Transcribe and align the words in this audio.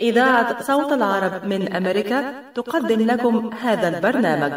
إذاعة 0.00 0.62
صوت 0.62 0.92
العرب 0.92 1.44
من 1.44 1.72
أمريكا 1.72 2.34
تقدم 2.54 3.06
لكم 3.06 3.50
هذا 3.62 3.88
البرنامج. 3.88 4.52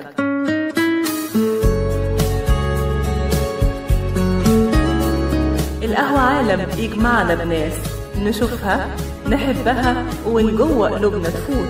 القهوة 5.84 6.20
عالم 6.20 6.66
يجمعنا 6.78 7.36
بناس 7.36 7.74
نشوفها 8.18 8.88
نحبها 9.30 10.05
ومن 10.26 10.55
جوه 10.55 10.89
قلوبنا 10.89 11.30
تفوت. 11.30 11.70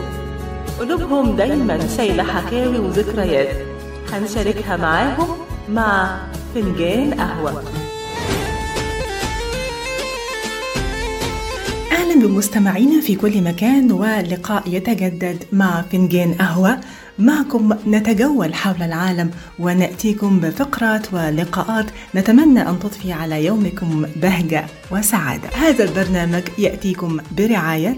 قلوبهم 0.79 1.35
دايما 1.35 1.79
شايلة 1.97 2.23
حكاوي 2.23 2.79
وذكريات. 2.79 3.55
هنشاركها 4.13 4.77
معاهم 4.77 5.37
مع 5.69 6.17
فنجان 6.55 7.13
قهوة. 7.13 7.63
أهلا 12.07 12.27
بمستمعينا 12.27 13.01
في 13.01 13.15
كل 13.15 13.41
مكان 13.41 13.91
ولقاء 13.91 14.63
يتجدد 14.67 15.43
مع 15.51 15.81
فنجان 15.81 16.33
قهوة. 16.33 16.79
معكم 17.19 17.73
نتجول 17.87 18.53
حول 18.53 18.83
العالم 18.83 19.31
ونأتيكم 19.59 20.39
بفقرات 20.39 21.13
ولقاءات 21.13 21.85
نتمنى 22.15 22.69
أن 22.69 22.79
تضفي 22.79 23.11
على 23.11 23.45
يومكم 23.45 24.05
بهجة 24.15 24.65
وسعادة. 24.91 25.49
هذا 25.49 25.83
البرنامج 25.83 26.43
يأتيكم 26.57 27.17
برعاية 27.37 27.97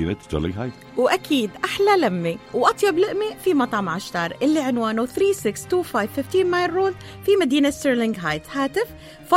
مدينة 0.00 0.16
ستيرلينغ 0.22 0.62
هايت 0.62 0.72
وأكيد 0.96 1.50
أحلى 1.64 1.96
لمة 1.96 2.36
وأطيب 2.54 2.98
لقمة 2.98 3.34
في 3.44 3.54
مطعم 3.54 3.88
عشتار 3.88 4.36
اللي 4.42 4.60
عنوانه 4.60 5.06
3625 5.06 6.06
15 6.06 6.44
Mile 6.44 6.72
Road 6.72 6.94
في 7.26 7.30
مدينة 7.40 7.70
ستيرلينغ 7.70 8.14
هايت. 8.18 8.42
هاتف 8.52 8.86
586-698-2585 9.30 9.34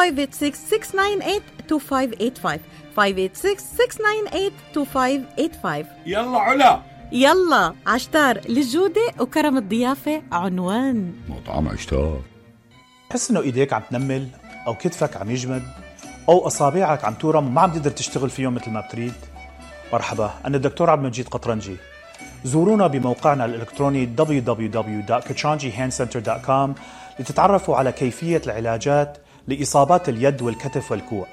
586-698-2585 2.98 5.86
يلا 6.06 6.38
علا. 6.38 6.80
يلا 7.12 7.74
عشتار 7.88 8.42
للجودة 8.50 9.02
وكرم 9.20 9.58
الضيافة 9.58 10.22
عنوان. 10.32 11.14
مطعم 11.30 11.68
عشتار. 11.68 12.22
تحس 13.10 13.32
إنه 13.32 13.42
إيديك 13.42 13.74
عم 13.74 13.82
تنمل 13.92 14.28
أو 14.68 14.76
كتفك 14.76 15.18
عم 15.18 15.32
يجمد 15.32 15.64
أو 16.30 16.48
أصابعك 16.48 17.06
عم 17.06 17.14
تورم 17.14 17.48
وما 17.48 17.62
عم 17.62 17.72
تقدر 17.72 17.92
تشتغل 17.92 18.30
فيهم 18.30 18.56
مثل 18.56 18.72
ما 18.72 18.82
بتريد؟ 18.82 19.14
مرحبا 19.94 20.32
أنا 20.46 20.58
الدكتور 20.58 20.90
عبد 20.90 21.04
المجيد 21.04 21.28
قطرنجي. 21.28 21.76
زورونا 22.44 22.88
بموقعنا 22.88 23.46
الإلكتروني 23.46 24.16
www.katranjihandcenter.com 24.18 26.70
لتتعرفوا 27.20 27.76
على 27.76 27.92
كيفية 27.92 28.42
العلاجات 28.46 29.18
لإصابات 29.48 30.10
اليد 30.10 30.42
والكتف 30.42 30.92
والكوع. 30.92 31.28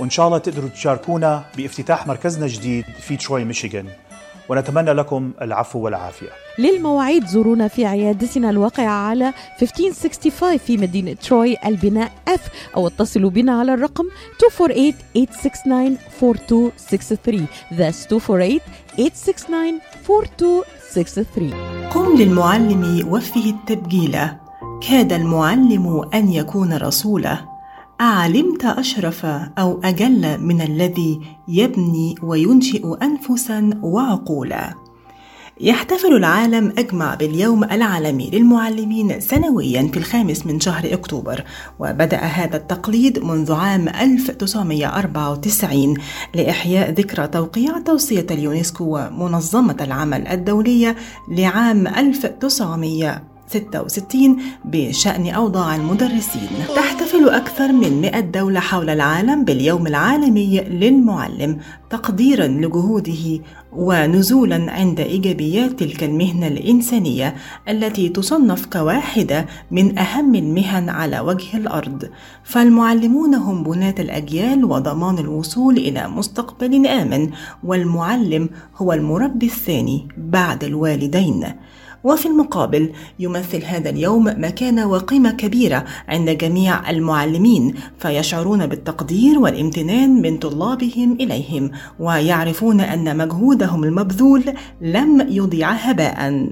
وإن 0.00 0.10
شاء 0.10 0.26
الله 0.26 0.38
تقدروا 0.38 0.68
تشاركونا 0.68 1.44
بافتتاح 1.56 2.06
مركزنا 2.06 2.44
الجديد 2.44 2.84
في 2.84 3.16
تروي 3.16 3.44
ميشيغان. 3.44 3.88
ونتمنى 4.48 4.92
لكم 4.92 5.30
العفو 5.42 5.78
والعافية. 5.78 6.28
للمواعيد 6.58 7.26
زورونا 7.26 7.68
في 7.68 7.86
عيادتنا 7.86 8.50
الواقعة 8.50 8.88
على 9.08 9.32
1565 9.62 10.58
في 10.58 10.76
مدينة 10.76 11.12
تروي 11.12 11.56
البناء 11.66 12.12
F 12.30 12.40
أو 12.76 12.86
اتصلوا 12.86 13.30
بنا 13.30 13.60
على 13.60 13.74
الرقم 13.74 14.04
248-869-4263 14.04 14.08
That's 17.78 18.14
248-869-4263 18.14 18.20
قم 21.94 22.16
للمعلم 22.18 23.08
وفه 23.12 23.50
التبجيلة 23.50 24.36
كاد 24.88 25.12
المعلم 25.12 26.08
أن 26.14 26.28
يكون 26.32 26.76
رسولا. 26.76 27.53
أعلمت 28.00 28.64
أشرف 28.64 29.26
أو 29.58 29.80
أجل 29.84 30.40
من 30.40 30.60
الذي 30.60 31.20
يبني 31.48 32.14
وينشئ 32.22 32.96
أنفسا 33.02 33.70
وعقولا. 33.82 34.74
يحتفل 35.60 36.16
العالم 36.16 36.72
أجمع 36.78 37.14
باليوم 37.14 37.64
العالمي 37.64 38.30
للمعلمين 38.30 39.20
سنويا 39.20 39.88
في 39.92 39.96
الخامس 39.96 40.46
من 40.46 40.60
شهر 40.60 40.92
أكتوبر 40.92 41.44
وبدأ 41.78 42.16
هذا 42.16 42.56
التقليد 42.56 43.18
منذ 43.18 43.52
عام 43.52 43.88
1994 43.88 45.94
لإحياء 46.34 46.90
ذكرى 46.90 47.26
توقيع 47.26 47.78
توصية 47.78 48.26
اليونسكو 48.30 48.84
ومنظمة 48.84 49.76
العمل 49.80 50.28
الدولية 50.28 50.96
لعام 51.28 51.86
1900 51.86 53.33
66 53.46 54.36
بشأن 54.64 55.26
أوضاع 55.26 55.76
المدرسين. 55.76 56.48
تحتفل 56.76 57.28
أكثر 57.28 57.72
من 57.72 58.00
100 58.00 58.20
دولة 58.20 58.60
حول 58.60 58.90
العالم 58.90 59.44
باليوم 59.44 59.86
العالمي 59.86 60.60
للمعلم 60.60 61.58
تقديرا 61.90 62.46
لجهوده 62.46 63.40
ونزولا 63.72 64.72
عند 64.72 65.00
إيجابيات 65.00 65.70
تلك 65.70 66.04
المهنة 66.04 66.46
الإنسانية 66.46 67.34
التي 67.68 68.08
تصنف 68.08 68.66
كواحدة 68.66 69.46
من 69.70 69.98
أهم 69.98 70.34
المهن 70.34 70.88
على 70.88 71.20
وجه 71.20 71.56
الأرض. 71.56 72.08
فالمعلمون 72.44 73.34
هم 73.34 73.62
بناة 73.62 73.94
الأجيال 73.98 74.64
وضمان 74.64 75.18
الوصول 75.18 75.76
إلى 75.76 76.08
مستقبل 76.08 76.86
آمن 76.86 77.30
والمعلم 77.64 78.48
هو 78.76 78.92
المربي 78.92 79.46
الثاني 79.46 80.08
بعد 80.16 80.64
الوالدين. 80.64 81.46
وفي 82.04 82.28
المقابل 82.28 82.92
يمثل 83.18 83.64
هذا 83.64 83.90
اليوم 83.90 84.24
مكانة 84.24 84.86
وقيمة 84.86 85.30
كبيرة 85.30 85.84
عند 86.08 86.30
جميع 86.30 86.90
المعلمين 86.90 87.74
فيشعرون 87.98 88.66
بالتقدير 88.66 89.38
والامتنان 89.38 90.22
من 90.22 90.36
طلابهم 90.38 91.12
إليهم 91.12 91.70
ويعرفون 91.98 92.80
أن 92.80 93.16
مجهودهم 93.16 93.84
المبذول 93.84 94.44
لم 94.80 95.26
يضيع 95.30 95.70
هباءً. 95.70 96.48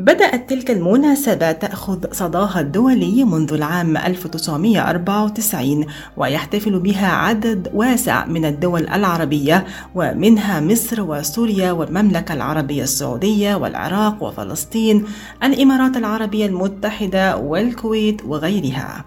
بدأت 0.00 0.50
تلك 0.50 0.70
المناسبة 0.70 1.52
تأخذ 1.52 2.12
صداها 2.12 2.60
الدولي 2.60 3.24
منذ 3.24 3.52
العام 3.52 3.96
1994 3.96 5.86
ويحتفل 6.16 6.78
بها 6.78 7.06
عدد 7.06 7.70
واسع 7.74 8.26
من 8.26 8.44
الدول 8.44 8.88
العربية 8.88 9.66
ومنها 9.94 10.60
مصر 10.60 11.02
وسوريا 11.02 11.72
والمملكة 11.72 12.34
العربية 12.34 12.82
السعودية 12.82 13.54
والعراق 13.54 14.22
وفلسطين 14.22 15.04
الإمارات 15.42 15.96
العربية 15.96 16.46
المتحدة 16.46 17.36
والكويت 17.36 18.22
وغيرها. 18.24 19.04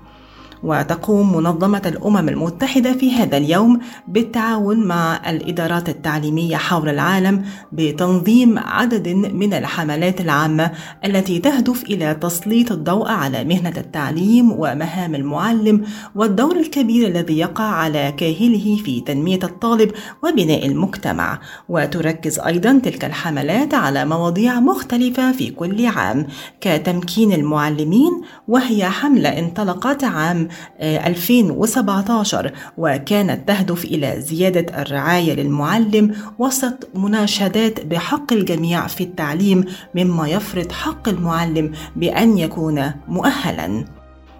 وتقوم 0.63 1.35
منظمة 1.35 1.81
الأمم 1.85 2.29
المتحدة 2.29 2.93
في 2.93 3.11
هذا 3.11 3.37
اليوم 3.37 3.79
بالتعاون 4.07 4.87
مع 4.87 5.29
الإدارات 5.29 5.89
التعليمية 5.89 6.55
حول 6.55 6.89
العالم 6.89 7.45
بتنظيم 7.71 8.59
عدد 8.59 9.07
من 9.07 9.53
الحملات 9.53 10.21
العامة 10.21 10.71
التي 11.05 11.39
تهدف 11.39 11.83
إلى 11.83 12.13
تسليط 12.13 12.71
الضوء 12.71 13.09
على 13.09 13.43
مهنة 13.43 13.73
التعليم 13.77 14.51
ومهام 14.51 15.15
المعلم 15.15 15.85
والدور 16.15 16.55
الكبير 16.55 17.07
الذي 17.07 17.37
يقع 17.39 17.63
على 17.63 18.13
كاهله 18.17 18.77
في 18.85 19.01
تنمية 19.01 19.39
الطالب 19.43 19.91
وبناء 20.23 20.65
المجتمع. 20.65 21.39
وتركز 21.69 22.39
أيضا 22.39 22.79
تلك 22.83 23.05
الحملات 23.05 23.73
على 23.73 24.05
مواضيع 24.05 24.59
مختلفة 24.59 25.31
في 25.31 25.49
كل 25.49 25.85
عام 25.85 26.27
كتمكين 26.61 27.33
المعلمين 27.33 28.21
وهي 28.47 28.85
حملة 28.85 29.29
انطلقت 29.39 30.03
عام 30.03 30.47
2017 30.81 32.51
وكانت 32.77 33.47
تهدف 33.47 33.85
إلى 33.85 34.21
زيادة 34.21 34.81
الرعاية 34.81 35.33
للمعلم 35.33 36.15
وسط 36.39 36.89
مناشدات 36.95 37.85
بحق 37.85 38.33
الجميع 38.33 38.87
في 38.87 39.03
التعليم 39.03 39.65
مما 39.95 40.27
يفرض 40.29 40.71
حق 40.71 41.09
المعلم 41.09 41.71
بأن 41.95 42.37
يكون 42.37 42.91
مؤهلاً. 43.07 43.85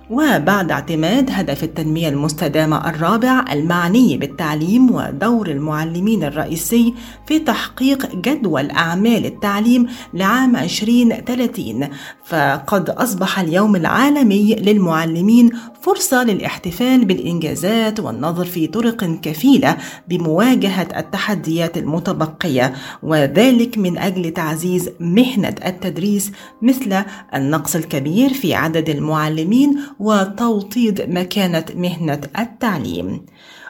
وبعد 0.10 0.72
اعتماد 0.72 1.30
هدف 1.32 1.64
التنمية 1.64 2.10
المستدامة 2.10 2.90
الرابع 2.90 3.46
المعني 3.52 4.18
بالتعليم 4.18 4.96
ودور 4.96 5.48
المعلمين 5.48 6.24
الرئيسي 6.24 6.94
في 7.28 7.40
تحقيق 7.40 8.16
جدول 8.16 8.72
أعمال 8.72 9.26
التعليم 9.26 9.88
لعام 10.14 10.56
2030 10.56 11.88
فقد 12.26 12.90
أصبح 12.90 13.40
اليوم 13.40 13.76
العالمي 13.76 14.56
للمعلمين 14.56 15.50
فرصة 15.82 16.24
للاحتفال 16.24 17.06
بالإنجازات 17.06 18.00
والنظر 18.00 18.46
في 18.46 18.68
طرق 18.68 19.04
كفيلة 19.22 19.78
بمواجهة 20.08 20.88
التحديات 20.98 21.78
المتبقية 21.78 22.74
وذلك 23.04 23.78
من 23.78 23.98
أجل 23.98 24.32
تعزيز 24.32 24.90
مهنة 25.00 25.56
التدريس 25.66 26.32
مثل 26.62 27.04
النقص 27.36 27.76
الكبير 27.76 28.34
في 28.34 28.54
عدد 28.54 28.90
المعلمين 28.90 29.80
وتوطيد 30.04 31.02
مكانة 31.10 31.66
مهنة 31.76 32.22
التعليم. 32.40 33.26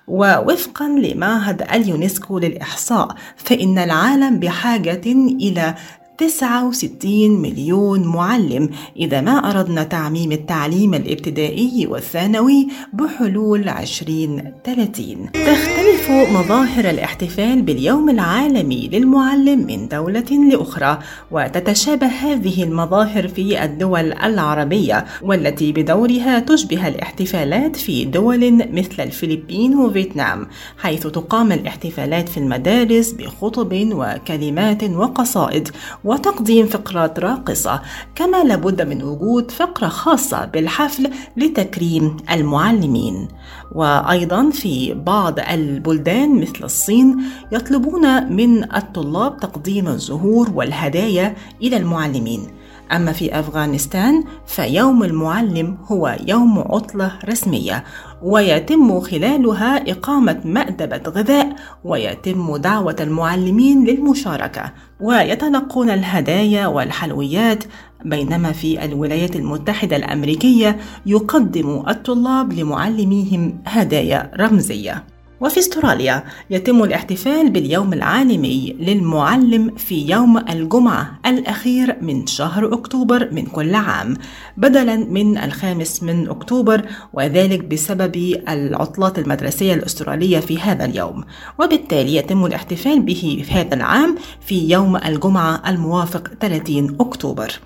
ووفقا 0.08 0.88
لمعهد 0.88 1.62
اليونسكو 1.62 2.40
للإحصاء 2.40 3.16
فإن 3.36 3.78
العالم 3.78 4.40
بحاجة 4.40 5.02
إلى 5.46 5.76
69 6.18 7.42
مليون 7.42 8.08
معلم. 8.08 8.70
إذا 8.98 9.22
ما 9.22 9.32
أردنا 9.32 9.84
تعميم 9.84 10.32
التعليم 10.32 10.94
الابتدائي 10.94 11.88
والثانوي 11.88 12.68
بحلول 12.94 13.70
2030 13.70 15.32
تختلف 15.32 16.10
مظاهر 16.10 16.90
الاحتفال 16.90 17.62
باليوم 17.62 18.10
العالمي 18.10 18.90
للمعلم 18.94 19.60
من 19.60 19.88
دولة 19.88 20.50
لأخرى 20.50 21.00
وتتشابه 21.32 22.08
هذه 22.08 22.64
المظاهر 22.64 23.28
في 23.28 23.64
الدول 23.64 24.14
العربية 24.14 25.06
والتي 25.22 25.72
بدورها 25.72 26.40
تشبه 26.40 26.88
الاحتفالات 26.88 27.76
في 27.76 28.06
دول 28.06 28.54
مثل 28.74 29.04
الفلبين 29.04 29.76
وفيتنام 29.76 30.48
حيث 30.78 31.08
تقام 31.08 31.52
الاحتفالات 31.52 32.30
في 32.30 32.38
المدارس 32.38 33.12
بخطب 33.12 33.74
وكلمات 33.94 34.84
وقصائد. 34.84 35.70
وتقديم 36.06 36.66
فقرات 36.66 37.20
راقصة 37.20 37.82
كما 38.16 38.44
لابد 38.44 38.82
من 38.82 39.04
وجود 39.04 39.52
فقرة 39.52 39.88
خاصة 39.88 40.46
بالحفل 40.46 41.10
لتكريم 41.38 42.18
المعلمين. 42.32 43.28
وأيضا 43.72 44.50
في 44.50 44.94
بعض 44.94 45.40
البلدان 45.40 46.42
مثل 46.42 46.64
الصين 46.64 47.24
يطلبون 47.52 48.34
من 48.34 48.76
الطلاب 48.76 49.38
تقديم 49.40 49.88
الزهور 49.88 50.52
والهدايا 50.56 51.36
إلى 51.62 51.78
المعلمين. 51.78 52.48
أما 52.94 53.12
في 53.12 53.40
أفغانستان 53.40 54.24
فيوم 54.48 55.04
المعلم 55.04 55.78
هو 55.86 56.18
يوم 56.28 56.60
عطلة 56.60 57.12
رسمية 57.26 57.84
ويتم 58.22 59.00
خلالها 59.00 59.92
إقامة 59.92 60.42
مأدبة 60.46 61.12
غذاء 61.12 61.56
ويتم 61.84 62.58
دعوة 62.58 62.96
المعلمين 63.00 63.86
للمشاركة 63.86 64.72
ويتلقون 65.00 65.90
الهدايا 65.90 66.68
والحلويات. 66.68 67.64
بينما 68.06 68.52
في 68.52 68.86
الولايات 68.86 69.36
المتحدة 69.36 69.96
الأمريكية 69.96 70.78
يقدم 71.06 71.84
الطلاب 71.88 72.54
لمعلميهم 72.54 73.64
هدايا 73.66 74.32
رمزية. 74.40 75.13
وفي 75.44 75.60
استراليا 75.60 76.24
يتم 76.50 76.84
الاحتفال 76.84 77.50
باليوم 77.50 77.94
العالمي 77.94 78.76
للمعلم 78.80 79.76
في 79.76 80.10
يوم 80.12 80.38
الجمعة 80.38 81.20
الأخير 81.26 81.98
من 82.02 82.28
شهر 82.28 82.74
أكتوبر 82.74 83.30
من 83.32 83.46
كل 83.46 83.76
عام 83.76 84.18
بدلا 84.58 84.96
من 84.96 85.38
الخامس 85.38 86.04
من 86.04 86.30
أكتوبر 86.30 86.86
وذلك 87.14 87.64
بسبب 87.66 88.16
العطلات 88.50 89.20
المدرسية 89.20 89.74
الأسترالية 89.74 90.40
في 90.40 90.60
هذا 90.60 90.86
اليوم. 90.86 91.24
وبالتالي 91.60 92.16
يتم 92.16 92.46
الاحتفال 92.46 93.02
به 93.02 93.44
في 93.48 93.54
هذا 93.54 93.76
العام 93.76 94.16
في 94.42 94.70
يوم 94.70 94.96
الجمعة 94.98 95.62
الموافق 95.70 96.32
30 96.42 96.98
أكتوبر. 97.00 97.60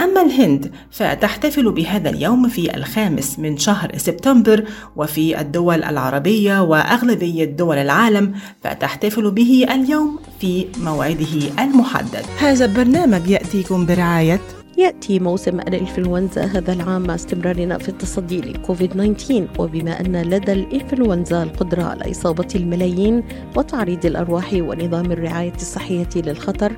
أما 0.00 0.22
الهند 0.22 0.72
فتحتفل 0.90 1.72
بهذا 1.72 2.10
اليوم 2.10 2.48
في 2.48 2.76
الخامس 2.76 3.38
من 3.38 3.58
شهر 3.58 3.92
سبتمبر 3.96 4.64
وفي 4.96 5.40
الدول 5.40 5.84
العربية 5.84 6.62
وأغلبية 6.62 7.44
دول 7.44 7.76
العالم 7.76 8.34
فتحتفل 8.64 9.30
به 9.30 9.66
اليوم 9.70 10.18
في 10.40 10.66
موعده 10.84 11.62
المحدد. 11.64 12.24
هذا 12.38 12.64
البرنامج 12.64 13.28
يأتيكم 13.30 13.86
برعاية 13.86 14.40
يأتي 14.78 15.18
موسم 15.18 15.60
الإنفلونزا 15.60 16.44
هذا 16.44 16.72
العام 16.72 17.02
مع 17.02 17.14
استمرارنا 17.14 17.78
في 17.78 17.88
التصدي 17.88 18.40
لكوفيد 18.40 18.90
19 18.90 19.48
وبما 19.58 20.00
أن 20.00 20.22
لدى 20.22 20.52
الإنفلونزا 20.52 21.42
القدرة 21.42 21.82
على 21.82 22.10
إصابة 22.10 22.48
الملايين 22.54 23.22
وتعريض 23.56 24.06
الأرواح 24.06 24.52
ونظام 24.52 25.12
الرعاية 25.12 25.54
الصحية 25.54 26.08
للخطر 26.16 26.72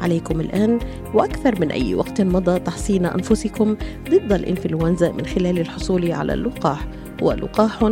عليكم 0.00 0.40
الآن 0.40 0.78
وأكثر 1.14 1.60
من 1.60 1.70
أي 1.70 1.94
وقت 1.94 2.20
مضى 2.20 2.58
تحصين 2.58 3.06
أنفسكم 3.06 3.76
ضد 4.10 4.32
الإنفلونزا 4.32 5.12
من 5.12 5.26
خلال 5.26 5.58
الحصول 5.58 6.12
على 6.12 6.34
اللقاح. 6.34 6.88
ولقاح 7.22 7.82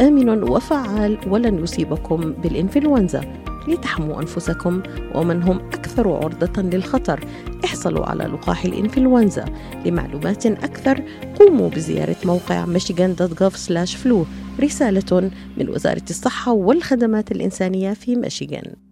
آمن 0.00 0.42
وفعال 0.42 1.18
ولن 1.26 1.62
يصيبكم 1.62 2.32
بالإنفلونزا. 2.32 3.20
لتحموا 3.68 4.20
أنفسكم 4.20 4.82
ومن 5.14 5.42
هم 5.42 5.56
أكثر 5.56 6.12
عرضة 6.12 6.62
للخطر. 6.62 7.20
احصلوا 7.64 8.06
على 8.06 8.24
لقاح 8.24 8.64
الإنفلونزا. 8.64 9.44
لمعلومات 9.86 10.46
أكثر 10.46 11.02
قوموا 11.40 11.68
بزيارة 11.68 12.16
موقع 12.24 12.66
michigan.gov/flu 12.66 14.16
رسالة 14.60 15.30
من 15.56 15.68
وزارة 15.68 16.02
الصحة 16.10 16.52
والخدمات 16.52 17.32
الإنسانية 17.32 17.92
في 17.92 18.16
ميشيغان. 18.16 18.91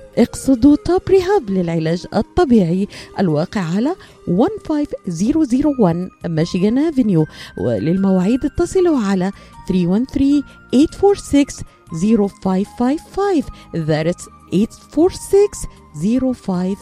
اقصدوا 0.17 0.75
توب 0.85 1.01
ريهاب 1.09 1.49
للعلاج 1.49 2.05
الطبيعي 2.15 2.87
الواقع 3.19 3.61
على 3.61 3.95
15001 4.27 6.09
ميشيغان 6.25 6.77
افنيو 6.77 7.25
وللمواعيد 7.57 8.45
اتصلوا 8.45 8.99
على 8.99 9.31
313 9.67 10.43
846 10.71 11.45
0555 11.91 13.43
That's 13.73 14.29
846 14.51 16.75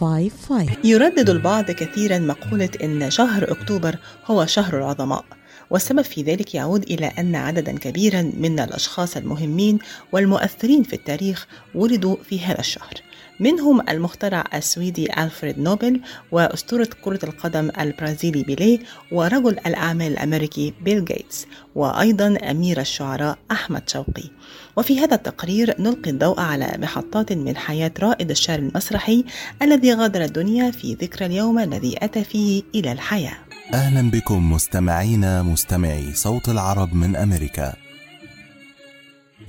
0555 0.00 0.68
يردد 0.84 1.30
البعض 1.30 1.70
كثيرا 1.70 2.18
مقولة 2.18 2.68
إن 2.84 3.10
شهر 3.10 3.50
أكتوبر 3.52 3.96
هو 4.26 4.46
شهر 4.46 4.78
العظماء. 4.78 5.24
والسبب 5.70 6.02
في 6.02 6.22
ذلك 6.22 6.54
يعود 6.54 6.82
إلى 6.82 7.06
أن 7.06 7.34
عددا 7.34 7.78
كبيرا 7.78 8.22
من 8.22 8.60
الأشخاص 8.60 9.16
المهمين 9.16 9.78
والمؤثرين 10.12 10.82
في 10.82 10.92
التاريخ 10.92 11.46
ولدوا 11.74 12.16
في 12.28 12.40
هذا 12.40 12.60
الشهر. 12.60 12.94
منهم 13.40 13.88
المخترع 13.88 14.44
السويدي 14.54 15.22
ألفريد 15.22 15.58
نوبل 15.58 16.00
وأسطورة 16.32 16.88
كرة 17.04 17.18
القدم 17.24 17.70
البرازيلي 17.80 18.42
بيليه 18.42 18.78
ورجل 19.12 19.58
الأعمال 19.66 20.12
الأمريكي 20.12 20.74
بيل 20.82 21.04
جيتس 21.04 21.46
وأيضا 21.74 22.38
أمير 22.50 22.80
الشعراء 22.80 23.38
أحمد 23.50 23.88
شوقي. 23.88 24.30
وفي 24.76 25.00
هذا 25.00 25.14
التقرير 25.14 25.74
نلقي 25.80 26.10
الضوء 26.10 26.40
على 26.40 26.74
محطات 26.78 27.32
من 27.32 27.56
حياة 27.56 27.92
رائد 28.00 28.30
الشعر 28.30 28.58
المسرحي 28.58 29.24
الذي 29.62 29.94
غادر 29.94 30.24
الدنيا 30.24 30.70
في 30.70 30.94
ذكرى 30.94 31.26
اليوم 31.26 31.58
الذي 31.58 31.94
أتى 32.04 32.24
فيه 32.24 32.62
إلى 32.74 32.92
الحياة. 32.92 33.49
أهلا 33.74 34.10
بكم 34.10 34.52
مستمعينا 34.52 35.42
مستمعي 35.42 36.14
صوت 36.14 36.48
العرب 36.48 36.94
من 36.94 37.16
أمريكا. 37.16 37.74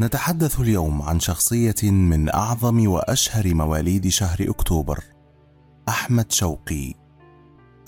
نتحدث 0.01 0.59
اليوم 0.59 1.01
عن 1.01 1.19
شخصية 1.19 1.91
من 1.91 2.33
أعظم 2.33 2.87
وأشهر 2.87 3.53
مواليد 3.53 4.07
شهر 4.07 4.37
أكتوبر 4.49 5.03
أحمد 5.89 6.31
شوقي. 6.31 6.93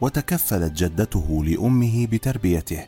وتكفلت 0.00 0.72
جدته 0.72 1.44
لأمه 1.44 2.06
بتربيته 2.06 2.86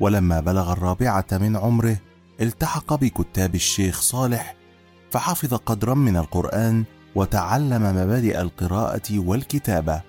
ولما 0.00 0.40
بلغ 0.40 0.72
الرابعة 0.72 1.26
من 1.32 1.56
عمره 1.56 1.96
التحق 2.40 2.94
بكتاب 2.94 3.54
الشيخ 3.54 4.00
صالح 4.00 4.54
فحفظ 5.10 5.54
قدرا 5.54 5.94
من 5.94 6.16
القرآن 6.16 6.84
وتعلم 7.14 7.82
مبادئ 7.82 8.40
القراءة 8.40 9.18
والكتابة. 9.18 10.02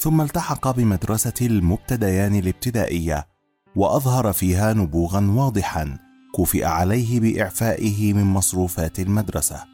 ثم 0.00 0.20
التحق 0.20 0.70
بمدرسة 0.70 1.32
المبتديان 1.40 2.34
الابتدائية 2.34 3.26
وأظهر 3.76 4.32
فيها 4.32 4.72
نبوغا 4.72 5.30
واضحا. 5.30 5.98
كفئ 6.36 6.64
عليه 6.64 7.20
بإعفائه 7.20 8.12
من 8.12 8.24
مصروفات 8.24 9.00
المدرسة 9.00 9.64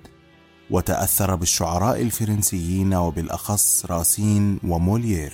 وتأثر 0.71 1.35
بالشعراء 1.35 2.03
الفرنسيين 2.03 2.95
وبالأخص 2.95 3.87
راسين 3.87 4.59
وموليير. 4.65 5.33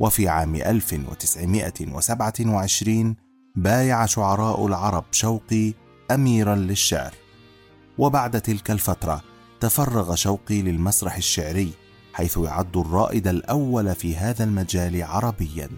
وفي 0.00 0.28
عام 0.28 0.54
1927 0.54 3.16
بايع 3.56 4.06
شعراء 4.06 4.66
العرب 4.66 5.04
شوقي 5.12 5.72
أميرا 6.10 6.54
للشعر. 6.54 7.14
وبعد 7.98 8.40
تلك 8.40 8.70
الفترة 8.70 9.22
تفرغ 9.60 10.14
شوقي 10.14 10.62
للمسرح 10.62 11.16
الشعري 11.16 11.85
حيث 12.16 12.38
يعد 12.38 12.76
الرائد 12.76 13.28
الأول 13.28 13.94
في 13.94 14.16
هذا 14.16 14.44
المجال 14.44 15.02
عربيا. 15.02 15.68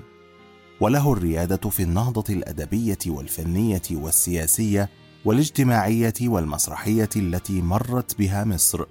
وله 0.81 1.13
الريادة 1.13 1.71
في 1.71 1.83
النهضة 1.83 2.35
الأدبية 2.35 2.99
والفنية 3.07 3.83
والسياسية 3.91 4.89
والاجتماعية 5.25 6.15
والمسرحية 6.23 7.09
التي 7.17 7.63
مرت 7.63 8.19
بها 8.19 8.45
مصر. 8.45 8.85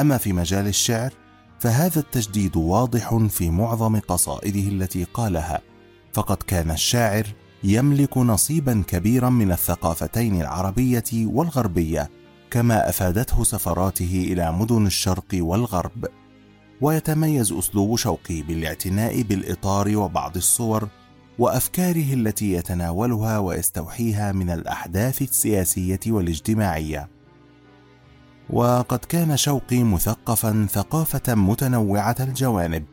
أما 0.00 0.18
في 0.18 0.32
مجال 0.32 0.66
الشعر 0.66 1.12
فهذا 1.60 2.00
التجديد 2.00 2.56
واضح 2.56 3.14
في 3.14 3.50
معظم 3.50 4.00
قصائده 4.00 4.68
التي 4.68 5.04
قالها. 5.04 5.60
فقد 6.12 6.36
كان 6.36 6.70
الشاعر 6.70 7.26
يملك 7.64 8.18
نصيبا 8.18 8.82
كبيرا 8.86 9.30
من 9.30 9.52
الثقافتين 9.52 10.40
العربية 10.40 11.04
والغربية 11.12 12.10
كما 12.50 12.88
أفادته 12.88 13.44
سفراته 13.44 14.28
إلى 14.32 14.52
مدن 14.52 14.86
الشرق 14.86 15.28
والغرب. 15.34 16.21
ويتميز 16.82 17.52
أسلوب 17.52 17.96
شوقي 17.96 18.42
بالاعتناء 18.42 19.22
بالإطار 19.22 19.96
وبعض 19.96 20.36
الصور 20.36 20.88
وأفكاره 21.38 22.14
التي 22.14 22.52
يتناولها 22.52 23.38
ويستوحيها 23.38 24.32
من 24.32 24.50
الأحداث 24.50 25.22
السياسية 25.22 26.00
والاجتماعية. 26.06 27.08
وقد 28.50 28.98
كان 28.98 29.36
شوقي 29.36 29.82
مثقفا 29.82 30.66
ثقافة 30.70 31.34
متنوعة 31.34 32.16
الجوانب 32.20 32.84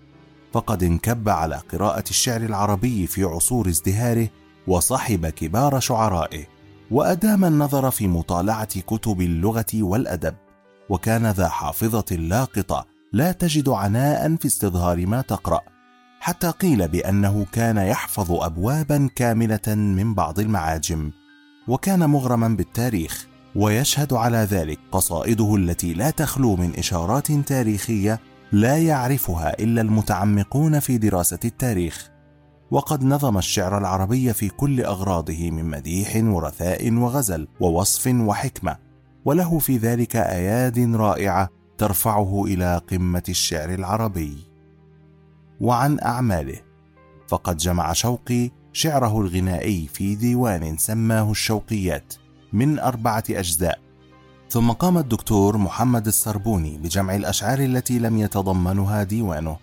فقد 0.54 0.84
انكب 0.84 1.30
على 1.30 1.56
قراءة 1.56 2.10
الشعر 2.10 2.42
العربي 2.42 3.08
في 3.08 3.24
عصور 3.24 3.68
ازدهاره 3.68 4.30
وصحب 4.68 5.26
كبار 5.26 5.80
شعرائه 5.80 6.46
وأدام 6.92 7.46
النظر 7.46 7.92
في 7.92 8.08
مطالعة 8.08 8.80
كتب 8.82 9.22
اللغة 9.22 9.74
والأدب 9.74 10.36
وكان 10.90 11.28
ذا 11.32 11.48
حافظة 11.50 12.16
لاقطة 12.16 12.89
لا 13.14 13.32
تجد 13.32 13.70
عناء 13.70 14.36
في 14.36 14.46
استظهار 14.46 15.06
ما 15.06 15.22
تقرأ 15.22 15.62
حتى 16.20 16.50
قيل 16.50 16.88
بأنه 16.88 17.46
كان 17.52 17.78
يحفظ 17.78 18.32
ابوابا 18.32 19.10
كاملة 19.16 19.76
من 19.76 20.14
بعض 20.14 20.40
المعاجم 20.40 21.12
وكان 21.68 22.10
مغرما 22.10 22.48
بالتاريخ 22.48 23.28
ويشهد 23.56 24.14
على 24.14 24.38
ذلك 24.38 24.80
قصائده 24.92 25.56
التي 25.56 25.94
لا 25.94 26.10
تخلو 26.10 26.56
من 26.56 26.76
إشارات 26.78 27.32
تاريخية 27.32 28.20
لا 28.52 28.78
يعرفها 28.78 29.60
إلا 29.60 29.82
المتعمقون 29.82 30.80
في 30.80 30.98
دراسة 30.98 31.40
التاريخ. 31.46 32.10
وقد 32.72 33.04
نظم 33.04 33.38
الشعر 33.38 33.78
العربي 33.78 34.34
في 34.34 34.50
كل 34.50 34.82
أغراضه 34.82 35.52
من 35.52 35.66
مديح 35.66 36.16
ورثاء 36.16 36.94
وغزل 36.94 37.48
ووصف 37.60 38.08
وحكمة 38.08 38.78
وله 39.26 39.60
في 39.60 39.78
ذلك 39.78 40.16
أياد 40.16 40.96
رائعة 40.96 41.59
ترفعه 41.80 42.46
إلى 42.46 42.82
قمة 42.92 43.24
الشعر 43.30 43.74
العربي. 43.74 44.38
وعن 45.62 46.00
أعماله 46.00 46.60
فقد 47.28 47.58
جمع 47.58 47.94
شوقي 47.94 48.52
شعره 48.74 49.22
الغنائي 49.22 49.88
في 49.88 50.16
ديوان 50.16 50.78
سماه 50.78 51.32
الشوقيات 51.32 52.14
من 52.54 52.80
أربعة 52.80 53.24
أجزاء. 53.30 53.80
ثم 54.50 54.72
قام 54.72 54.98
الدكتور 54.98 55.58
محمد 55.58 56.08
السربوني 56.08 56.78
بجمع 56.78 57.16
الأشعار 57.16 57.60
التي 57.60 58.00
لم 58.00 58.18
يتضمنها 58.18 59.04
ديوانه 59.04 59.58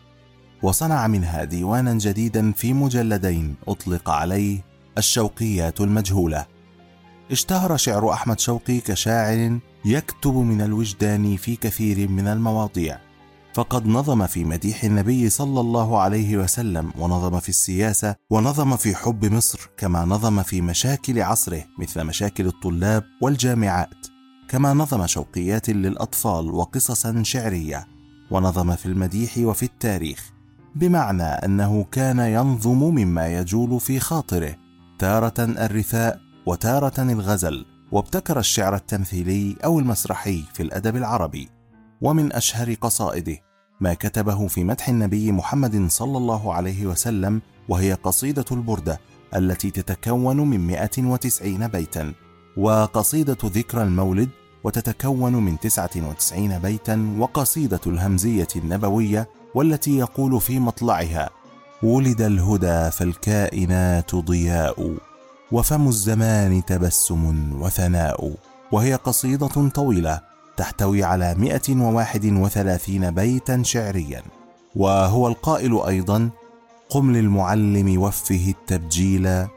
وصنع 0.63 1.07
منها 1.07 1.45
ديوانا 1.45 1.95
جديدا 1.95 2.53
في 2.53 2.73
مجلدين 2.73 3.55
أطلق 3.69 4.11
عليه 4.11 4.59
الشوقيات 4.99 5.81
المجهولة. 5.81 6.47
اشتهر 7.31 7.77
شعر 7.77 8.13
أحمد 8.13 8.41
شوقي 8.41 8.81
كشاعر 8.81 9.59
يكتب 9.87 10.35
من 10.35 10.61
الوجدان 10.61 11.37
في 11.37 11.57
كثير 11.57 12.09
من 12.09 12.27
المواضيع. 12.27 12.99
فقد 13.55 13.87
نظم 13.87 14.27
في 14.27 14.45
مديح 14.45 14.85
النبي 14.85 15.29
صلى 15.29 15.61
الله 15.61 16.01
عليه 16.01 16.37
وسلم 16.37 16.93
ونظم 16.99 17.41
في 17.41 17.49
السياسة 17.49 18.15
ونظم 18.31 18.77
في 18.77 18.95
حب 18.95 19.25
مصر 19.25 19.71
كما 19.77 20.05
نظم 20.05 20.43
في 20.43 20.61
مشاكل 20.61 21.23
عصره 21.23 21.65
مثل 21.79 22.05
مشاكل 22.05 22.47
الطلاب 22.47 23.05
والجامعات. 23.23 24.07
كما 24.49 24.75
نظم 24.75 25.07
شوقيات 25.07 25.71
للأطفال 25.71 26.51
وقصصا 26.51 27.23
شعرية. 27.23 27.87
ونظم 28.31 28.77
في 28.77 28.87
المديح 28.87 29.39
وفي 29.39 29.63
التاريخ 29.63 30.33
بمعنى 30.75 31.23
أنه 31.23 31.87
كان 31.93 32.19
ينظم 32.19 32.79
مما 32.79 33.27
يجول 33.27 33.81
في 33.81 34.01
خاطره 34.01 34.57
تارة 34.99 35.35
الرثاء 35.39 36.21
وتارة 36.47 37.03
الغزل. 37.03 37.76
وابتكر 37.97 38.39
الشعر 38.39 38.75
التمثيلي 38.75 39.57
أو 39.65 39.79
المسرحي 39.79 40.45
في 40.55 40.63
الأدب 40.63 40.97
العربي 40.97 41.49
ومن 42.01 42.33
أشهر 42.33 42.75
قصائده 42.75 43.37
ما 43.81 43.95
كتبه 43.95 44.47
في 44.47 44.65
مدح 44.65 44.89
النبي 44.89 45.33
محمد 45.33 45.87
صلى 45.91 46.19
الله 46.19 46.55
عليه 46.55 46.87
وسلم 46.87 47.43
وهي 47.69 47.93
قصيدة 47.93 48.45
البردة 48.53 49.01
التي 49.37 49.71
تتكون 49.71 50.37
من 50.37 50.67
190 50.67 51.69
بيتا 51.69 52.13
وقصيدة 52.57 53.39
ذكرى 53.45 53.83
المولد 53.83 54.29
وتتكون 54.65 55.33
من 55.33 55.59
99 55.59 56.59
بيتا 56.59 57.17
وقصيدة 57.19 57.81
الهمزية 57.87 58.49
النبوية 58.57 59.29
والتي 59.55 59.99
يقول 59.99 60.41
في 60.41 60.59
مطلعها 60.59 61.31
ولد 61.83 62.21
الهدى 62.21 62.91
فالكائنات 62.91 64.15
ضياء. 64.15 64.97
وفم 65.53 65.89
الزمان 65.89 66.65
تبسم 66.65 67.53
وثناء 67.63 68.35
وهي 68.73 68.95
قصيدة 68.95 69.69
طويلة 69.69 70.21
تحتوي 70.57 71.05
على 71.05 71.35
131 71.35 73.11
بيتا 73.11 73.63
شعريا 73.63 74.23
وهو 74.77 75.29
القائل 75.29 75.81
أيضا 75.87 76.31
قم 76.91 77.13
للمعلم 77.13 78.03
وفه 78.03 78.55
التبجيلا 78.59 79.49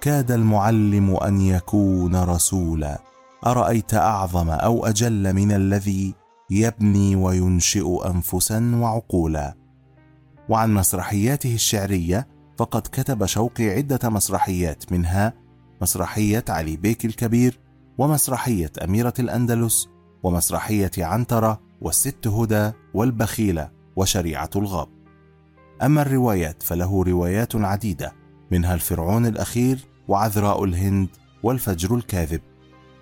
كاد 0.00 0.30
المعلم 0.30 1.16
أن 1.16 1.40
يكون 1.40 2.16
رسولا 2.16 2.98
أرأيت 3.46 3.94
أعظم 3.94 4.50
أو 4.50 4.86
أجل 4.86 5.32
من 5.32 5.52
الذي 5.52 6.14
يبني 6.50 7.16
وينشئ 7.16 8.10
أنفسا 8.10 8.72
وعقولا؟ 8.74 9.54
وعن 10.48 10.74
مسرحياته 10.74 11.54
الشعرية 11.54 12.28
فقد 12.58 12.82
كتب 12.82 13.26
شوقي 13.26 13.70
عدة 13.70 14.10
مسرحيات 14.10 14.92
منها 14.92 15.32
مسرحية 15.80 16.44
علي 16.48 16.76
بيك 16.76 17.04
الكبير 17.04 17.58
ومسرحية 17.98 18.72
أميرة 18.84 19.14
الأندلس 19.18 19.88
ومسرحية 20.22 20.90
عنترة 20.98 21.60
والست 21.80 22.26
هدى 22.26 22.70
والبخيلة 22.94 23.70
وشريعة 23.96 24.50
الغاب. 24.56 24.88
أما 25.82 26.02
الروايات 26.02 26.62
فله 26.62 27.02
روايات 27.02 27.56
عديدة 27.56 28.12
منها 28.50 28.74
الفرعون 28.74 29.26
الأخير 29.26 29.78
وعذراء 30.08 30.64
الهند 30.64 31.08
والفجر 31.42 31.94
الكاذب. 31.94 32.40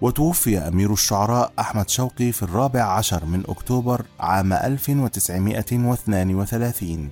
وتوفي 0.00 0.58
أمير 0.58 0.92
الشعراء 0.92 1.52
أحمد 1.58 1.88
شوقي 1.88 2.32
في 2.32 2.42
الرابع 2.42 2.82
عشر 2.82 3.24
من 3.24 3.42
أكتوبر 3.48 4.04
عام 4.20 4.52
1932 4.52 7.10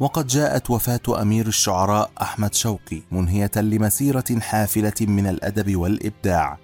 وقد 0.00 0.26
جاءت 0.26 0.70
وفاة 0.70 1.22
أمير 1.22 1.46
الشعراء 1.46 2.10
أحمد 2.22 2.54
شوقي 2.54 3.02
منهية 3.10 3.50
لمسيرة 3.56 4.24
حافلة 4.40 4.94
من 5.00 5.26
الأدب 5.26 5.76
والإبداع 5.76 6.58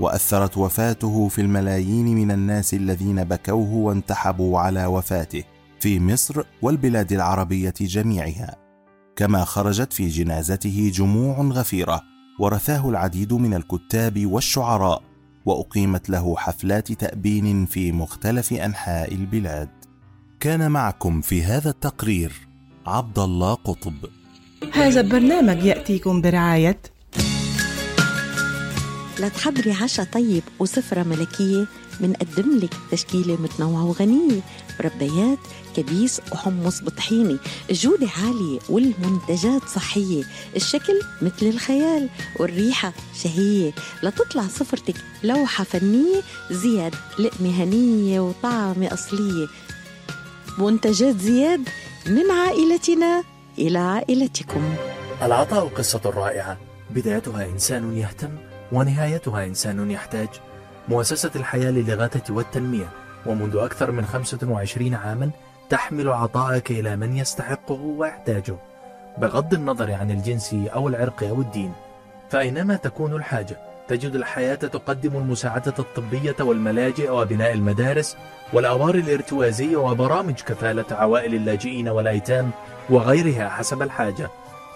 وأثرت 0.00 0.58
وفاته 0.58 1.28
في 1.28 1.40
الملايين 1.40 2.06
من 2.06 2.30
الناس 2.30 2.74
الذين 2.74 3.24
بكوه 3.24 3.74
وانتحبوا 3.74 4.58
على 4.58 4.86
وفاته 4.86 5.44
في 5.80 6.00
مصر 6.00 6.42
والبلاد 6.62 7.12
العربية 7.12 7.74
جميعها. 7.80 8.56
كما 9.16 9.44
خرجت 9.44 9.92
في 9.92 10.08
جنازته 10.08 10.90
جموع 10.94 11.40
غفيرة 11.40 12.02
ورثاه 12.40 12.88
العديد 12.88 13.32
من 13.32 13.54
الكتاب 13.54 14.26
والشعراء 14.26 15.02
وأقيمت 15.46 16.10
له 16.10 16.36
حفلات 16.36 16.92
تأبين 16.92 17.66
في 17.66 17.92
مختلف 17.92 18.52
أنحاء 18.52 19.14
البلاد. 19.14 19.68
كان 20.40 20.70
معكم 20.70 21.20
في 21.20 21.42
هذا 21.42 21.70
التقرير 21.70 22.53
عبد 22.86 23.18
الله 23.18 23.54
قطب. 23.54 23.94
هذا 24.72 25.00
البرنامج 25.00 25.64
يأتيكم 25.64 26.20
برعاية 26.20 26.80
لتحضري 29.20 29.72
عشاء 29.72 30.06
طيب 30.12 30.42
وسفرة 30.58 31.02
ملكية 31.02 31.66
منقدم 32.00 32.58
لك 32.58 32.74
تشكيلة 32.90 33.36
متنوعة 33.42 33.84
وغنية 33.84 34.40
مربيات 34.80 35.38
كبيس 35.76 36.20
وحمص 36.32 36.82
بطحيني 36.82 37.36
الجودة 37.70 38.08
عالية 38.24 38.58
والمنتجات 38.68 39.62
صحية 39.74 40.24
الشكل 40.56 41.00
مثل 41.22 41.46
الخيال 41.46 42.08
والريحة 42.40 42.92
شهية. 43.22 43.72
لتطلع 44.02 44.42
سفرتك 44.42 44.96
لوحة 45.22 45.64
فنية 45.64 46.20
زياد 46.50 46.94
لقمة 47.18 47.50
هنية 47.64 48.20
وطعمة 48.20 48.94
أصلية. 48.94 49.46
منتجات 50.58 51.16
زياد 51.20 51.68
من 52.06 52.30
عائلتنا 52.30 53.22
إلى 53.58 53.78
عائلتكم. 53.78 54.74
العطاء 55.22 55.68
قصة 55.68 56.00
رائعة. 56.04 56.56
بدايتها 56.90 57.44
إنسان 57.44 57.96
يهتم 57.96 58.30
ونهايتها 58.72 59.44
إنسان 59.44 59.90
يحتاج. 59.90 60.28
مؤسسة 60.88 61.30
الحياة 61.36 61.70
للإغاثة 61.70 62.34
والتنمية. 62.34 62.88
ومنذ 63.26 63.56
أكثر 63.56 63.90
من 63.90 64.06
25 64.06 64.94
عاما 64.94 65.30
تحمل 65.70 66.08
عطاءك 66.08 66.70
إلى 66.70 66.96
من 66.96 67.16
يستحقه 67.16 67.80
ويحتاجه. 67.80 68.56
بغض 69.18 69.54
النظر 69.54 69.92
عن 69.92 70.10
الجنس 70.10 70.54
أو 70.54 70.88
العرق 70.88 71.24
أو 71.24 71.40
الدين 71.40 71.72
فأينما 72.30 72.76
تكون 72.76 73.14
الحاجة 73.14 73.56
تجد 73.88 74.14
الحياة 74.14 74.54
تقدم 74.54 75.16
المساعدة 75.16 75.74
الطبية 75.78 76.36
والملاجئ 76.40 77.10
وبناء 77.10 77.52
المدارس 77.52 78.16
والأوار 78.52 78.94
الارتوازية 78.94 79.76
وبرامج 79.76 80.34
كفالة 80.34 80.84
عوائل 80.90 81.34
اللاجئين 81.34 81.88
والأيتام 81.88 82.50
وغيرها 82.90 83.48
حسب 83.48 83.82
الحاجة. 83.82 84.30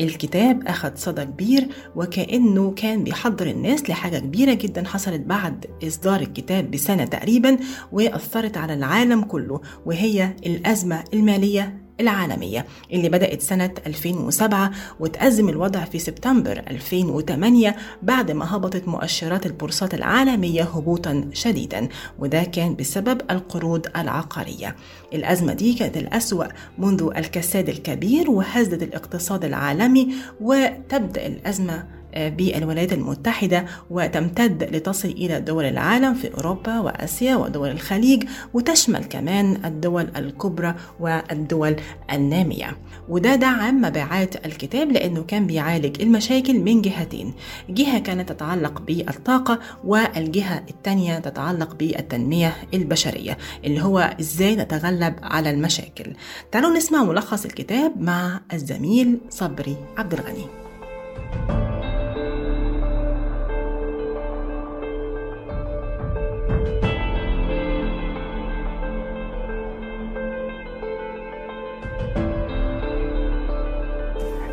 الكتاب 0.00 0.66
أخذ 0.66 0.90
صدى 0.94 1.24
كبير 1.24 1.68
وكأنه 1.96 2.70
كان 2.70 3.04
بيحضر 3.04 3.46
الناس 3.46 3.90
لحاجة 3.90 4.18
كبيرة 4.18 4.54
جدا 4.54 4.84
حصلت 4.86 5.20
بعد 5.20 5.66
إصدار 5.86 6.20
الكتاب 6.20 6.70
بسنة 6.70 7.04
تقريبا 7.04 7.58
وأثرت 7.92 8.56
على 8.56 8.74
العالم 8.74 9.22
كله 9.22 9.60
وهي 9.86 10.34
الأزمة 10.46 11.04
المالية 11.14 11.84
العالمية 12.00 12.66
اللي 12.92 13.08
بدأت 13.08 13.42
سنة 13.42 13.70
2007 13.86 14.70
وتأزم 15.00 15.48
الوضع 15.48 15.84
في 15.84 15.98
سبتمبر 15.98 16.62
2008 16.70 17.76
بعد 18.02 18.30
ما 18.30 18.56
هبطت 18.56 18.88
مؤشرات 18.88 19.46
البورصات 19.46 19.94
العالمية 19.94 20.62
هبوطا 20.62 21.30
شديدا 21.32 21.88
وده 22.18 22.42
كان 22.42 22.76
بسبب 22.76 23.20
القروض 23.30 23.86
العقارية. 23.96 24.76
الأزمة 25.12 25.52
دي 25.52 25.74
كانت 25.74 25.96
الأسوأ 25.96 26.44
منذ 26.78 27.10
الكساد 27.16 27.68
الكبير 27.68 28.30
وهزت 28.30 28.82
الاقتصاد 28.82 29.44
العالمي 29.44 30.14
وتبدأ 30.40 31.26
الأزمة 31.26 31.86
بالولايات 32.16 32.92
المتحدة 32.92 33.64
وتمتد 33.90 34.76
لتصل 34.76 35.08
إلى 35.08 35.40
دول 35.40 35.64
العالم 35.64 36.14
في 36.14 36.34
أوروبا 36.34 36.80
وآسيا 36.80 37.36
ودول 37.36 37.70
الخليج 37.70 38.24
وتشمل 38.54 39.04
كمان 39.04 39.64
الدول 39.64 40.08
الكبرى 40.16 40.74
والدول 41.00 41.76
النامية. 42.12 42.76
وده 43.08 43.34
دعم 43.34 43.80
مبيعات 43.80 44.46
الكتاب 44.46 44.92
لأنه 44.92 45.22
كان 45.22 45.46
بيعالج 45.46 46.02
المشاكل 46.02 46.60
من 46.60 46.82
جهتين. 46.82 47.34
جهة 47.68 47.98
كانت 47.98 48.32
تتعلق 48.32 48.82
بالطاقة 48.82 49.60
والجهة 49.84 50.64
الثانية 50.70 51.18
تتعلق 51.18 51.74
بالتنمية 51.74 52.56
البشرية 52.74 53.38
اللي 53.64 53.82
هو 53.82 54.16
إزاي 54.20 54.56
نتغلب 54.56 55.14
على 55.22 55.50
المشاكل. 55.50 56.12
تعالوا 56.52 56.76
نسمع 56.76 57.04
ملخص 57.04 57.44
الكتاب 57.44 58.00
مع 58.00 58.40
الزميل 58.52 59.18
صبري 59.30 59.76
عبد 59.96 60.12
الغني. 60.12 60.63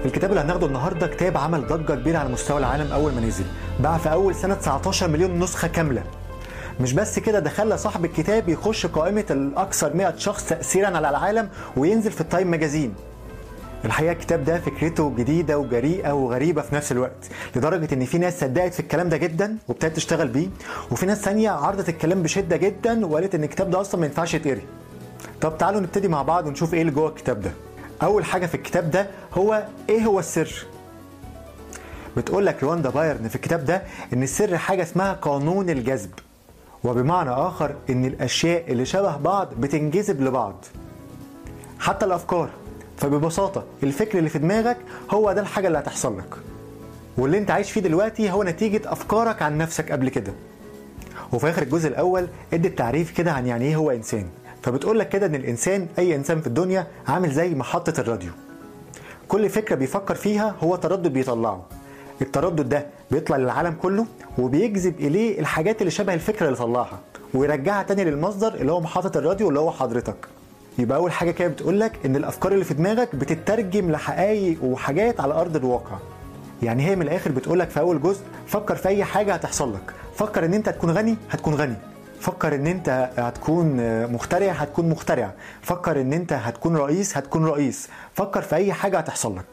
الكتاب 0.06 0.30
اللي 0.30 0.42
هناخده 0.42 0.68
النهارده 0.68 1.08
كتاب 1.08 1.38
عمل 1.38 1.68
ضجة 1.68 1.94
كبيرة 1.96 2.18
على 2.18 2.30
مستوى 2.30 2.58
العالم 2.58 2.92
أول 2.92 3.14
ما 3.14 3.22
نزل. 3.22 3.46
باع 3.80 3.98
في 3.98 4.12
أول 4.12 4.36
سنة 4.36 4.54
19 4.56 5.08
مليون 5.08 5.40
نسخة 5.40 5.68
كاملة. 5.68 6.04
مش 6.80 6.94
بس 6.94 7.20
كده 7.20 7.40
ده 7.40 7.50
خلى 7.50 7.78
صاحب 7.78 8.06
الكتاب 8.06 8.50
يخش 8.50 8.86
قائمة 8.86 9.26
الأكثر 9.32 9.94
100 9.96 10.14
شخص 10.18 10.46
تاثيرا 10.46 10.88
على 10.88 11.10
العالم 11.10 11.50
وينزل 11.78 12.12
في 12.12 12.22
التايم 12.22 12.48
ماجازين. 12.52 12.94
الحقيقة 13.86 14.12
الكتاب 14.12 14.44
ده 14.46 14.60
فكرته 14.60 15.14
جديدة 15.18 15.60
وجريئة 15.60 16.12
وغريبة 16.12 16.62
في 16.62 16.76
نفس 16.76 16.92
الوقت 16.92 17.30
لدرجة 17.56 17.94
إن 17.94 18.06
في 18.06 18.18
ناس 18.18 18.40
صدقت 18.40 18.74
في 18.74 18.80
الكلام 18.80 19.10
ده 19.10 19.18
جدا 19.18 19.58
وابتدت 19.68 19.96
تشتغل 19.96 20.28
بيه 20.28 20.48
وفي 20.92 21.06
ناس 21.06 21.18
ثانية 21.22 21.50
عرضت 21.52 21.90
الكلام 21.90 22.24
بشدة 22.24 22.58
جدا 22.58 23.06
وقالت 23.06 23.36
إن 23.36 23.44
الكتاب 23.44 23.72
ده 23.72 23.82
أصلا 23.82 24.00
ما 24.02 24.06
ينفعش 24.08 24.34
يتقري. 24.34 24.62
طب 25.42 25.58
تعالوا 25.58 25.80
نبتدي 25.82 26.08
مع 26.08 26.22
بعض 26.22 26.48
ونشوف 26.48 26.74
إيه 26.74 26.82
اللي 26.82 26.92
جوه 26.92 27.10
الكتاب 27.10 27.42
ده. 27.42 27.52
أول 28.04 28.26
حاجة 28.26 28.46
في 28.46 28.56
الكتاب 28.56 28.92
ده 28.92 29.08
هو 29.34 29.68
إيه 29.90 30.06
هو 30.06 30.20
السر؟ 30.20 30.66
بتقول 32.18 32.46
لك 32.46 32.64
رواندا 32.64 32.90
بايرن 32.90 33.28
في 33.28 33.36
الكتاب 33.36 33.66
ده 33.66 33.82
إن 34.14 34.24
السر 34.24 34.58
حاجة 34.58 34.84
اسمها 34.84 35.14
قانون 35.14 35.70
الجذب 35.70 36.12
وبمعنى 36.84 37.30
آخر 37.30 37.76
إن 37.90 38.06
الأشياء 38.06 38.72
اللي 38.72 38.86
شبه 38.86 39.18
بعض 39.18 39.48
بتنجذب 39.60 40.22
لبعض. 40.22 40.66
حتى 41.80 42.06
الأفكار 42.06 42.50
فببساطة 42.98 43.64
الفكر 43.84 44.18
اللي 44.18 44.30
في 44.30 44.40
دماغك 44.40 44.78
هو 45.12 45.32
ده 45.32 45.42
الحاجة 45.42 45.68
اللي 45.68 45.78
هتحصل 45.80 46.18
لك. 46.18 46.36
واللي 47.18 47.38
أنت 47.38 47.52
عايش 47.52 47.72
فيه 47.72 47.82
دلوقتي 47.82 48.32
هو 48.32 48.44
نتيجة 48.44 48.92
أفكارك 48.92 49.42
عن 49.42 49.58
نفسك 49.58 49.92
قبل 49.92 50.10
كده. 50.10 50.34
وفي 51.34 51.50
آخر 51.50 51.62
الجزء 51.62 51.88
الأول 51.88 52.28
ادت 52.54 52.78
تعريف 52.78 53.12
كده 53.18 53.32
عن 53.32 53.48
يعني 53.48 53.66
إيه 53.66 53.76
هو 53.76 53.92
إنسان. 53.92 54.26
فبتقول 54.64 55.00
لك 55.00 55.10
كده 55.10 55.26
إن 55.26 55.36
الإنسان 55.36 55.88
أي 56.00 56.16
إنسان 56.16 56.42
في 56.42 56.48
الدنيا 56.48 56.88
عامل 57.08 57.32
زي 57.32 57.56
محطة 57.56 58.02
الراديو. 58.02 58.32
كل 59.28 59.50
فكرة 59.50 59.76
بيفكر 59.76 60.16
فيها 60.16 60.56
هو 60.64 60.76
تردد 60.76 61.08
بيطلعه. 61.14 61.66
التردد 62.22 62.70
ده 62.70 62.86
بيطلع 63.12 63.38
للعالم 63.38 63.76
كله 63.82 64.06
وبيجذب 64.38 65.00
إليه 65.00 65.40
الحاجات 65.40 65.82
اللي 65.82 65.92
شبه 65.92 66.14
الفكرة 66.14 66.46
اللي 66.46 66.58
طلعها 66.58 67.00
ويرجعها 67.34 67.84
تاني 67.84 68.04
للمصدر 68.04 68.54
اللي 68.56 68.72
هو 68.72 68.82
محطة 68.82 69.18
الراديو 69.18 69.50
اللي 69.50 69.60
هو 69.60 69.72
حضرتك. 69.72 70.28
يبقى 70.80 70.98
أول 70.98 71.12
حاجة 71.12 71.32
كده 71.32 71.48
بتقول 71.48 71.80
لك 71.80 71.92
إن 72.06 72.16
الأفكار 72.16 72.52
اللي 72.52 72.66
في 72.66 72.74
دماغك 72.74 73.16
بتترجم 73.16 73.92
لحقائق 73.92 74.64
وحاجات 74.64 75.20
على 75.20 75.34
أرض 75.34 75.56
الواقع. 75.56 75.98
يعني 76.64 76.86
هي 76.88 76.96
من 76.96 77.02
الآخر 77.02 77.32
بتقول 77.32 77.60
لك 77.60 77.70
في 77.70 77.80
أول 77.80 78.02
جزء 78.02 78.22
فكر 78.48 78.76
في 78.76 78.88
أي 78.90 79.04
حاجة 79.04 79.34
هتحصل 79.34 79.74
لك. 79.74 79.94
فكر 80.16 80.46
إن 80.46 80.54
أنت 80.54 80.68
هتكون 80.70 80.90
غني 80.90 81.16
هتكون 81.30 81.54
غني. 81.56 81.76
فكر 82.22 82.56
إن 82.56 82.68
أنت 82.68 83.10
هتكون 83.18 83.78
مخترع 84.14 84.52
هتكون 84.52 84.90
مخترع. 84.90 85.34
فكر 85.62 86.02
إن 86.02 86.14
أنت 86.14 86.34
هتكون 86.34 86.76
رئيس 86.78 87.18
هتكون 87.18 87.46
رئيس. 87.46 87.88
فكر 88.14 88.42
في 88.42 88.56
أي 88.56 88.74
حاجة 88.74 88.98
هتحصل 88.98 89.38
لك. 89.38 89.46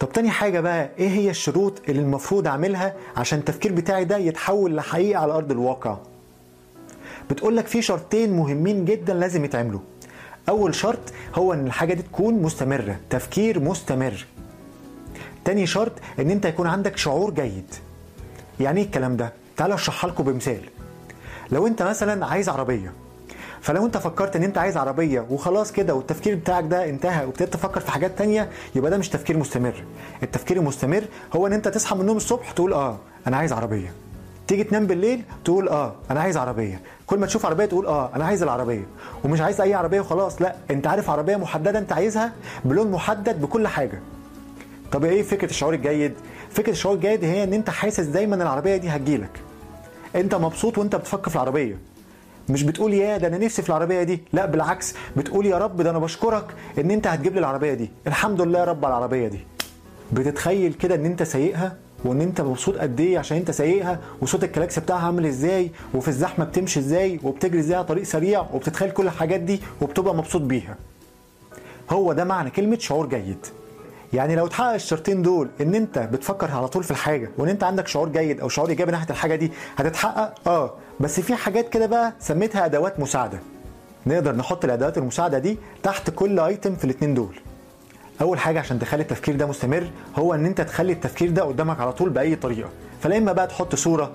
طب 0.00 0.12
تاني 0.12 0.30
حاجة 0.30 0.60
بقى 0.60 0.88
إيه 0.98 1.08
هي 1.08 1.30
الشروط 1.30 1.82
اللي 1.88 2.02
المفروض 2.02 2.46
أعملها 2.46 2.94
عشان 3.16 3.38
التفكير 3.38 3.72
بتاعي 3.72 4.04
ده 4.04 4.16
يتحول 4.16 4.76
لحقيقة 4.76 5.20
على 5.20 5.32
أرض 5.32 5.50
الواقع؟ 5.50 5.96
بتقول 7.30 7.56
لك 7.56 7.66
في 7.66 7.82
شرطين 7.82 8.32
مهمين 8.32 8.84
جدا 8.84 9.14
لازم 9.14 9.44
يتعملوا. 9.44 9.80
أول 10.48 10.74
شرط 10.74 11.12
هو 11.34 11.52
إن 11.52 11.66
الحاجة 11.66 11.94
دي 11.94 12.02
تكون 12.02 12.34
مستمرة 12.42 12.96
تفكير 13.10 13.60
مستمر. 13.60 14.26
تاني 15.44 15.66
شرط 15.66 15.92
إن 16.18 16.30
أنت 16.30 16.44
يكون 16.44 16.66
عندك 16.66 16.96
شعور 16.96 17.30
جيد. 17.30 17.74
يعني 18.60 18.80
إيه 18.80 18.86
الكلام 18.86 19.16
ده؟ 19.16 19.32
تعالوا 19.56 19.74
أشرحها 19.74 20.10
لكم 20.10 20.24
بمثال. 20.24 20.60
لو 21.52 21.66
انت 21.66 21.82
مثلا 21.82 22.26
عايز 22.26 22.48
عربية 22.48 22.92
فلو 23.60 23.86
انت 23.86 23.96
فكرت 23.96 24.36
ان 24.36 24.42
انت 24.42 24.58
عايز 24.58 24.76
عربية 24.76 25.26
وخلاص 25.30 25.72
كده 25.72 25.94
والتفكير 25.94 26.34
بتاعك 26.34 26.64
ده 26.64 26.88
انتهى 26.88 27.24
وابتديت 27.26 27.52
تفكر 27.52 27.80
في 27.80 27.90
حاجات 27.90 28.18
تانية 28.18 28.48
يبقى 28.74 28.90
ده 28.90 28.96
مش 28.98 29.08
تفكير 29.08 29.36
مستمر. 29.38 29.84
التفكير 30.22 30.56
المستمر 30.56 31.04
هو 31.36 31.46
ان 31.46 31.52
انت 31.52 31.68
تصحى 31.68 31.94
من 31.94 32.00
النوم 32.00 32.16
الصبح 32.16 32.50
تقول 32.50 32.72
آه 32.72 32.96
أنا 33.26 33.36
عايز 33.36 33.52
عربية. 33.52 33.92
تيجي 34.48 34.64
تنام 34.64 34.86
بالليل 34.86 35.22
تقول 35.44 35.68
آه 35.68 35.92
أنا 36.10 36.20
عايز 36.20 36.36
عربية. 36.36 36.80
كل 37.06 37.18
ما 37.18 37.26
تشوف 37.26 37.46
عربية 37.46 37.64
تقول 37.64 37.86
آه 37.86 38.10
أنا 38.16 38.24
عايز 38.24 38.42
العربية. 38.42 38.86
ومش 39.24 39.40
عايز 39.40 39.60
أي 39.60 39.74
عربية 39.74 40.00
وخلاص 40.00 40.42
لا 40.42 40.56
أنت 40.70 40.86
عارف 40.86 41.10
عربية 41.10 41.36
محددة 41.36 41.78
أنت 41.78 41.92
عايزها 41.92 42.32
بلون 42.64 42.90
محدد 42.90 43.40
بكل 43.40 43.68
حاجة. 43.68 44.00
طب 44.92 45.04
إيه 45.04 45.22
فكرة 45.22 45.50
الشعور 45.50 45.74
الجيد؟ 45.74 46.12
فكرة 46.50 46.72
الشعور 46.72 46.94
الجيد 46.94 47.24
هي 47.24 47.44
إن 47.44 47.52
أنت 47.52 47.70
حاسس 47.70 48.04
دايما 48.04 48.34
العربية 48.36 48.76
دي 48.76 48.88
هتجيلك. 48.88 49.30
انت 50.16 50.34
مبسوط 50.34 50.78
وانت 50.78 50.96
بتفكر 50.96 51.30
في 51.30 51.36
العربية. 51.36 51.78
مش 52.48 52.62
بتقول 52.62 52.94
يا 52.94 53.16
ده 53.16 53.28
أنا 53.28 53.38
نفسي 53.38 53.62
في 53.62 53.68
العربية 53.68 54.02
دي. 54.02 54.20
لا 54.32 54.46
بالعكس. 54.46 54.94
بتقول 55.16 55.46
يا 55.46 55.58
رب 55.58 55.82
ده 55.82 55.90
أنا 55.90 55.98
بشكرك 55.98 56.44
ان 56.78 56.90
انت 56.90 57.06
هتجيب 57.06 57.32
لي 57.34 57.38
العربية 57.40 57.74
دي. 57.74 57.90
الحمد 58.06 58.40
لله 58.40 58.58
يا 58.58 58.64
رب 58.64 58.84
على 58.84 58.94
العربية 58.96 59.28
دي. 59.28 59.40
بتتخيل 60.12 60.72
كده 60.72 60.94
ان 60.94 61.04
انت 61.06 61.22
سايقها 61.22 61.76
وان 62.04 62.20
انت 62.20 62.40
مبسوط 62.40 62.76
قد 62.76 63.00
إيه 63.00 63.18
عشان 63.18 63.36
انت 63.36 63.50
سايقها؟ 63.50 63.98
وصوت 64.20 64.44
الكلاكس 64.44 64.78
بتاعها 64.78 65.06
عامل 65.06 65.26
إزاي؟ 65.26 65.70
وفي 65.94 66.08
الزحمة 66.08 66.44
بتمشي 66.44 66.80
إزاي؟ 66.80 67.20
وبتجري 67.22 67.60
إزاي 67.60 67.76
على 67.76 67.84
طريق 67.86 68.04
سريع؟ 68.04 68.46
وبتتخيل 68.52 68.90
كل 68.90 69.06
الحاجات 69.06 69.40
دي 69.40 69.60
وبتبقى 69.80 70.14
مبسوط 70.14 70.42
بيها. 70.42 70.76
هو 71.90 72.12
ده 72.12 72.24
معنى 72.24 72.50
كلمة 72.50 72.78
شعور 72.78 73.06
جيد. 73.08 73.46
يعني 74.12 74.36
لو 74.36 74.46
اتحقق 74.46 74.72
الشرطين 74.74 75.22
دول 75.22 75.48
ان 75.60 75.74
انت 75.74 75.98
بتفكر 75.98 76.50
على 76.50 76.68
طول 76.68 76.84
في 76.84 76.90
الحاجة 76.90 77.30
وان 77.38 77.48
انت 77.48 77.64
عندك 77.64 77.86
شعور 77.86 78.08
جيد 78.08 78.40
أو 78.40 78.48
شعور 78.48 78.68
ايجابي 78.68 78.92
ناحية 78.92 79.10
الحاجة 79.10 79.34
دي 79.34 79.52
هتتحقق؟ 79.76 80.34
آه. 80.48 80.74
بس 81.00 81.20
في 81.20 81.34
حاجات 81.34 81.68
كده 81.68 81.86
بقى 81.86 82.12
سميتها 82.18 82.64
أدوات 82.64 83.00
مساعدة. 83.00 83.38
نقدر 84.06 84.36
نحط 84.36 84.64
الأدوات 84.64 84.98
المساعدة 84.98 85.38
دي 85.38 85.58
تحت 85.82 86.10
كل 86.10 86.40
ايتم 86.40 86.74
في 86.76 86.84
الاثنين 86.84 87.14
دول. 87.14 87.40
أول 88.20 88.38
حاجة 88.38 88.58
عشان 88.60 88.78
تخلي 88.78 89.02
التفكير 89.02 89.36
ده 89.36 89.46
مستمر 89.46 89.90
هو 90.16 90.34
إن 90.34 90.46
أنت 90.46 90.60
تخلي 90.60 90.92
التفكير 90.92 91.30
ده 91.30 91.42
قدامك 91.42 91.80
على 91.80 91.92
طول 91.92 92.10
بأي 92.10 92.36
طريقة. 92.36 92.68
فلا 93.02 93.18
إما 93.18 93.32
بقى 93.32 93.46
تحط 93.46 93.74
صورة 93.74 94.10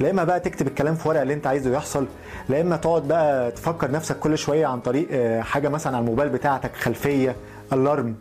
لا 0.00 0.10
إما 0.10 0.24
بقى 0.24 0.40
تكتب 0.40 0.66
الكلام 0.66 0.94
في 0.94 1.08
ورقة 1.08 1.22
اللي 1.22 1.34
أنت 1.34 1.46
عايزه 1.46 1.70
يحصل 1.70 2.06
لا 2.48 2.60
إما 2.60 2.76
تقعد 2.76 3.08
بقى 3.08 3.50
تفكر 3.50 3.90
نفسك 3.90 4.18
كل 4.18 4.38
شوية 4.38 4.66
عن 4.66 4.80
طريق 4.80 5.40
حاجة 5.40 5.68
مثلا 5.68 5.96
على 5.96 6.02
الموبايل 6.04 6.28
بتاعتك 6.30 6.74
خلفية 6.76 7.36
ال 7.72 7.79
alarm 7.79 8.14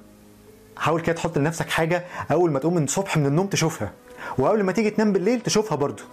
حاول 0.84 1.02
كده 1.02 1.16
تحط 1.16 1.38
لنفسك 1.38 1.70
حاجة 1.70 2.04
أول 2.32 2.52
ما 2.52 2.60
تقوم 2.60 2.74
من 2.76 2.84
الصبح 2.84 3.18
من 3.18 3.26
النوم 3.26 3.48
تشوفها 3.48 3.92
وقبل 4.38 4.64
ما 4.64 4.72
تيجي 4.72 4.90
تنام 4.90 5.14
بالليل 5.14 5.42
تشوفها 5.42 5.76
برضو 5.76 6.04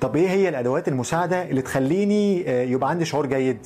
طب 0.00 0.16
إيه 0.16 0.28
هي 0.28 0.48
الأدوات 0.48 0.88
المساعدة 0.88 1.42
اللي 1.42 1.62
تخليني 1.62 2.40
يبقى 2.72 2.90
عندي 2.90 3.04
شعور 3.04 3.26
جيد؟ 3.26 3.58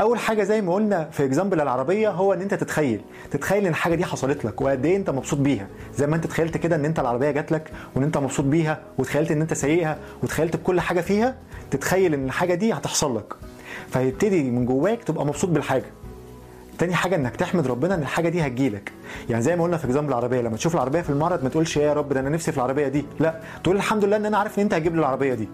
أول 0.00 0.18
حاجة 0.18 0.42
زي 0.42 0.60
ما 0.60 0.74
قلنا 0.74 1.08
في 1.12 1.24
example 1.24 1.60
العربية 1.60 2.10
هو 2.10 2.32
إن 2.32 2.40
أنت 2.40 2.54
تتخيل 2.54 3.00
تتخيل 3.30 3.62
إن 3.64 3.70
الحاجة 3.70 3.94
دي 3.94 4.04
حصلت 4.04 4.44
لك 4.44 4.60
وقد 4.60 4.86
إيه 4.86 4.96
أنت 4.96 5.10
مبسوط 5.10 5.38
بيها. 5.38 5.66
زي 5.96 6.06
ما 6.06 6.16
أنت 6.16 6.26
تخيلت 6.26 6.56
كده 6.56 6.76
إن 6.76 6.84
أنت 6.84 6.98
العربية 7.00 7.30
جات 7.30 7.52
لك 7.52 7.70
وإن 7.94 8.04
أنت 8.04 8.18
مبسوط 8.18 8.44
بيها 8.46 8.80
وتخيلت 8.98 9.30
إن 9.30 9.40
أنت 9.40 9.54
سايقها 9.54 9.98
وتخيلت 10.22 10.56
بكل 10.56 10.80
حاجة 10.80 11.00
فيها 11.00 11.34
تتخيل 11.70 12.14
إن 12.14 12.24
الحاجة 12.24 12.54
دي 12.54 12.72
هتحصل 12.72 13.16
لك. 13.16 13.34
فيبتدي 13.90 14.42
من 14.42 14.66
جواك 14.66 15.04
تبقى 15.04 15.26
مبسوط 15.26 15.50
بالحاجة. 15.50 15.84
تاني 16.78 16.94
حاجة 16.94 17.16
إنك 17.16 17.36
تحمد 17.36 17.66
ربنا 17.66 17.94
إن 17.94 18.02
الحاجة 18.02 18.28
دي 18.28 18.46
هتجيلك. 18.46 18.92
يعني 19.30 19.42
زي 19.42 19.56
ما 19.56 19.64
قلنا 19.64 19.76
في 19.76 19.84
example 19.84 20.08
العربية 20.08 20.40
لما 20.40 20.56
تشوف 20.56 20.74
العربية 20.74 21.00
في 21.00 21.10
المعرض 21.10 21.42
ما 21.42 21.48
تقولش 21.48 21.76
يا 21.76 21.92
رب 21.92 22.12
ده 22.12 22.20
أنا 22.20 22.30
نفسي 22.30 22.52
في 22.52 22.58
العربية 22.58 22.88
دي. 22.88 23.04
لا 23.20 23.40
تقول 23.64 23.76
الحمد 23.76 24.04
لله 24.04 24.16
إن 24.16 24.26
أنا 24.26 24.38
عارف 24.38 24.58
إن 24.58 24.62
أنت 24.62 24.74
هتجيب 24.74 24.94
لي 24.94 25.00
العربية 25.00 25.34
دي. 25.34 25.48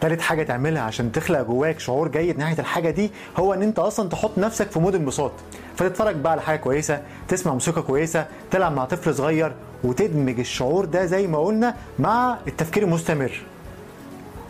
تالت 0.00 0.20
حاجة 0.20 0.42
تعملها 0.42 0.82
عشان 0.82 1.12
تخلق 1.12 1.42
جواك 1.42 1.80
شعور 1.80 2.08
جيد 2.08 2.38
ناحية 2.38 2.58
الحاجة 2.58 2.90
دي 2.90 3.10
هو 3.36 3.54
إن 3.54 3.62
أنت 3.62 3.78
أصلا 3.78 4.08
تحط 4.08 4.38
نفسك 4.38 4.70
في 4.70 4.78
mood 4.78 4.94
انبساط. 4.94 5.32
فتتفرج 5.76 6.16
بقى 6.16 6.32
على 6.32 6.42
حاجة 6.42 6.56
كويسة 6.56 7.02
تسمع 7.28 7.52
موسيقى 7.52 7.82
كويسة 7.82 8.26
تلعب 8.50 8.72
مع 8.72 8.84
طفل 8.84 9.14
صغير 9.14 9.52
وتدمج 9.84 10.38
الشعور 10.38 10.84
ده 10.84 11.06
زي 11.06 11.26
ما 11.26 11.38
قلنا 11.38 11.74
مع 11.98 12.38
التفكير 12.48 12.82
المستمر. 12.82 13.32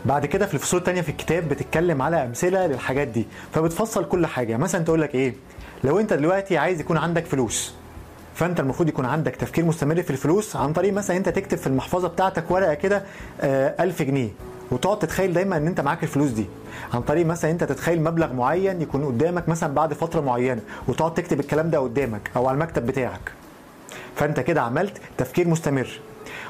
بعد 0.05 0.25
كده 0.25 0.45
في 0.45 0.53
الفصول 0.53 0.79
التانية 0.79 1.01
في 1.01 1.09
الكتاب 1.09 1.49
بتتكلم 1.49 2.01
على 2.01 2.23
أمثلة 2.23 2.67
للحاجات 2.67 3.07
دي. 3.07 3.25
فبتفصل 3.53 4.05
كل 4.05 4.25
حاجة. 4.25 4.57
مثلا 4.57 4.83
تقول 4.83 5.01
لك 5.01 5.15
إيه؟ 5.15 5.33
لو 5.83 5.99
أنت 5.99 6.13
دلوقتي 6.13 6.57
عايز 6.57 6.79
يكون 6.79 6.97
عندك 6.97 7.25
فلوس 7.25 7.73
فانت 8.35 8.59
المفروض 8.59 8.89
يكون 8.89 9.05
عندك 9.05 9.35
تفكير 9.35 9.65
مستمر 9.65 10.01
في 10.03 10.09
الفلوس 10.11 10.55
عن 10.55 10.73
طريق 10.73 10.93
مثلا 10.93 11.17
انت 11.17 11.29
تكتب 11.29 11.57
في 11.57 11.67
المحفظة 11.67 12.07
بتاعتك 12.07 12.51
ورقة 12.51 12.73
كده 12.73 13.03
آه 13.41 13.83
1000 13.83 14.01
جنيه 14.01 14.29
وتقعد 14.71 14.99
تتخيل 14.99 15.33
دايما 15.33 15.57
إن 15.57 15.67
انت 15.67 15.81
معاك 15.81 16.03
الفلوس 16.03 16.29
دي. 16.31 16.45
عن 16.93 17.01
طريق 17.01 17.25
مثلا 17.25 17.51
انت 17.51 17.63
تتخيل 17.63 18.03
مبلغ 18.03 18.33
معين 18.33 18.81
يكون 18.81 19.05
قدامك 19.05 19.49
مثلا 19.49 19.73
بعد 19.73 19.93
فترة 19.93 20.21
معينة 20.21 20.61
وتقعد 20.87 21.13
تكتب 21.13 21.39
الكلام 21.39 21.69
ده 21.69 21.79
قدامك 21.79 22.31
أو 22.35 22.47
على 22.47 22.55
المكتب 22.55 22.85
بتاعك. 22.85 23.31
فانت 24.15 24.39
كده 24.39 24.61
عملت 24.61 24.97
تفكير 25.17 25.47
مستمر. 25.47 25.99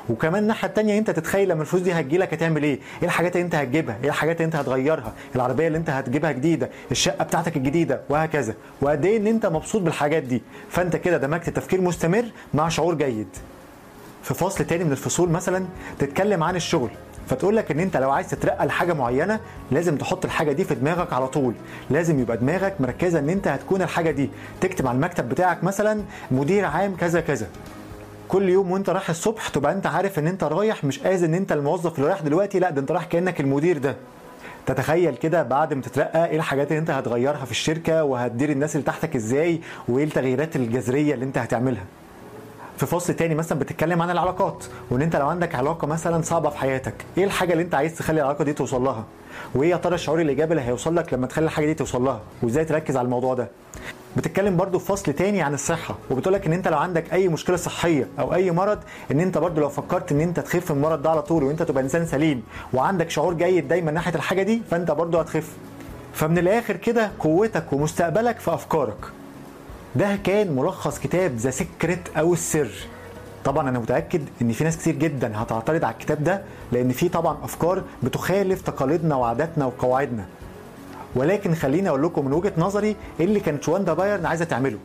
وكمان 0.10 0.44
الناحية 0.44 0.68
الثانية 0.68 0.98
انت 0.98 1.12
تتخيل 1.12 1.50
لما 1.50 1.62
الفلوس 1.62 1.82
دي 1.84 1.94
هتجيلك 1.94 2.34
هتعمل 2.34 2.64
إيه؟ 2.64 2.80
إيه 3.02 3.08
الحاجات 3.08 3.36
اللي 3.36 3.46
انت 3.46 3.56
هتجيبها؟ 3.56 3.98
إيه 4.04 4.10
الحاجات 4.10 4.36
اللي 4.36 4.46
انت 4.46 4.56
هتغيرها؟ 4.56 5.14
العربية 5.36 5.68
اللي 5.68 5.78
انت 5.78 5.90
هتجيبها 5.90 6.32
جديدة، 6.32 6.70
الشقة 6.92 7.24
بتاعتك 7.24 7.58
الجديدة 7.58 8.02
وهكذا، 8.10 8.54
وقد 8.82 9.06
إيه 9.06 9.18
ان 9.18 9.28
انت 9.28 9.46
مبسوط 9.46 9.82
بالحاجات 9.82 10.24
دي، 10.24 10.42
فانت 10.70 10.96
كده 10.96 11.18
دمجت 11.18 11.50
تفكير 11.50 11.82
مستمر 11.82 12.26
مع 12.54 12.70
شعور 12.70 12.96
جيد. 12.96 13.28
في 14.24 14.34
فصل 14.34 14.66
تاني 14.66 14.84
من 14.84 14.92
الفصول 14.92 15.30
مثلا 15.30 15.66
تتكلم 16.00 16.44
عن 16.44 16.56
الشغل 16.56 16.90
فتقول 17.28 17.56
لك 17.58 17.72
ان 17.72 17.80
انت 17.80 17.98
لو 17.98 18.12
عايز 18.12 18.28
تترقى 18.30 18.66
لحاجة 18.66 18.94
معينة 18.94 19.40
لازم 19.72 19.98
تحط 19.98 20.26
الحاجة 20.26 20.52
دي 20.52 20.64
في 20.64 20.76
دماغك 20.76 21.14
على 21.14 21.28
طول 21.28 21.54
لازم 21.90 22.20
يبقى 22.20 22.38
دماغك 22.38 22.82
مركزة 22.82 23.20
ان 23.20 23.30
انت 23.30 23.48
هتكون 23.48 23.82
الحاجة 23.82 24.12
دي 24.12 24.30
تكتب 24.62 24.88
على 24.88 24.96
المكتب 24.96 25.30
بتاعك 25.30 25.64
مثلا 25.64 26.02
مدير 26.32 26.66
عام 26.66 26.96
كذا 26.96 27.22
كذا 27.22 27.48
كل 28.28 28.50
يوم 28.50 28.72
وانت 28.72 28.90
رايح 28.90 29.10
الصبح 29.10 29.48
تبقى 29.48 29.74
انت 29.74 29.88
عارف 29.88 30.20
ان 30.20 30.28
انت 30.28 30.44
رايح 30.44 30.84
مش 30.84 31.00
قايز 31.00 31.24
ان 31.24 31.34
انت 31.34 31.52
الموظف 31.52 31.96
اللي 31.96 32.08
رايح 32.10 32.22
دلوقتي 32.22 32.60
لا 32.60 32.70
ده 32.70 32.82
انت 32.82 32.92
رايح 32.92 33.04
كأنك 33.06 33.40
المدير 33.42 33.78
ده. 33.78 33.96
تتخيل 34.66 35.16
كده 35.16 35.44
بعد 35.44 35.74
ما 35.74 35.82
تترقى 35.82 36.30
إيه 36.30 36.36
الحاجات 36.38 36.68
اللي 36.68 36.80
انت 36.80 36.90
هتغيرها 36.90 37.46
في 37.46 37.52
الشركة 37.52 38.04
وهتدير 38.04 38.50
الناس 38.50 38.76
اللي 38.76 38.86
تحتك 38.86 39.16
إزاي 39.16 39.62
وايه 39.90 40.04
التغييرات 40.04 40.56
الجذرية 40.56 41.14
اللي 41.14 41.26
انت 41.26 41.38
هتعملها. 41.38 41.84
في 42.78 42.86
فصل 42.86 43.14
تاني 43.14 43.36
مثلا 43.36 43.60
بتتكلم 43.60 44.02
عن 44.02 44.10
العلاقات 44.10 44.66
وإن 44.90 45.02
انت 45.02 45.16
لو 45.16 45.28
عندك 45.28 45.56
علاقة 45.56 45.88
مثلا 45.88 46.22
صعبة 46.22 46.50
في 46.50 46.58
حياتك 46.58 46.94
إيه 47.18 47.24
الحاجة 47.24 47.52
اللي 47.54 47.64
انت 47.64 47.76
عايز 47.76 47.96
تخلي 47.98 48.22
العلاقة 48.22 48.44
دي 48.44 48.54
توصل 48.54 48.84
لها؟ 48.84 49.04
وايه 49.56 49.70
يا 49.70 49.78
ترى 49.78 49.96
الشعور 49.96 50.22
الإيجابي 50.22 50.52
اللي 50.52 50.62
هيوصل 50.66 50.96
لك 50.96 51.14
لما 51.14 51.28
تخلي 51.28 51.46
الحاجة 51.46 51.66
دي 51.66 51.74
توصل 51.74 52.04
لها؟ 52.06 52.20
وازاي 52.44 52.66
تركز 52.66 52.98
على 52.98 53.06
الموضوع 53.06 53.34
ده؟ 53.34 53.48
بتتكلم 54.18 54.58
برضو 54.58 54.80
في 54.80 54.86
فصل 54.86 55.14
تاني 55.14 55.42
عن 55.42 55.54
الصحة 55.54 55.96
وبتقول 56.10 56.34
لك 56.34 56.46
إن 56.46 56.54
أنت 56.54 56.68
لو 56.68 56.78
عندك 56.78 57.14
أي 57.14 57.28
مشكلة 57.28 57.56
صحية 57.56 58.08
أو 58.20 58.34
أي 58.34 58.52
مرض 58.52 58.80
إن 59.12 59.20
أنت 59.20 59.38
برضو 59.38 59.62
لو 59.62 59.70
فكرت 59.70 60.12
إن 60.12 60.22
أنت 60.22 60.40
تخف 60.40 60.72
من 60.72 60.78
المرض 60.78 61.02
ده 61.02 61.10
على 61.10 61.22
طول 61.22 61.44
وانت 61.44 61.64
تبقى 61.64 61.84
إنسان 61.84 62.06
سليم 62.06 62.44
وعندك 62.74 63.10
شعور 63.10 63.34
جيد 63.34 63.68
دايما 63.68 63.92
ناحية 63.92 64.16
الحاجة 64.16 64.44
دي 64.44 64.62
فأنت 64.72 64.92
برضو 64.92 65.18
هتخف. 65.20 65.50
فمن 66.14 66.38
الآخر 66.38 66.76
كده 66.78 67.12
قوتك 67.20 67.74
ومستقبلك 67.74 68.40
في 68.40 68.54
أفكارك. 68.54 68.98
ده 69.96 70.16
كان 70.16 70.56
ملخص 70.56 71.00
كتاب 71.00 71.36
The 71.36 71.50
Secret 71.50 72.10
أو 72.18 72.34
السر. 72.34 72.70
طبعا 73.46 73.70
أنا 73.70 73.80
متأكد 73.80 74.22
إن 74.42 74.52
في 74.52 74.64
ناس 74.64 74.78
كتير 74.78 74.96
جدا 74.96 75.32
هتعترض 75.42 75.86
على 75.86 75.94
الكتاب 75.94 76.24
ده 76.24 76.42
لأن 76.72 76.90
فيه 76.92 77.10
طبعا 77.10 77.38
أفكار 77.44 77.84
بتخالف 78.04 78.62
تقاليدنا 78.62 79.16
وعاداتنا 79.16 79.66
وقواعدنا. 79.66 80.26
ولكن 81.16 81.56
خليني 81.56 81.90
أقول 81.90 82.04
لكم 82.04 82.26
من 82.26 82.34
وجهة 82.34 82.54
نظري 82.58 82.96
إيه 83.20 83.26
اللي 83.26 83.40
كانت 83.40 83.70
رواندا 83.70 83.94
بايرن 83.94 84.26
عايزة 84.26 84.46
تعمله. 84.46 84.78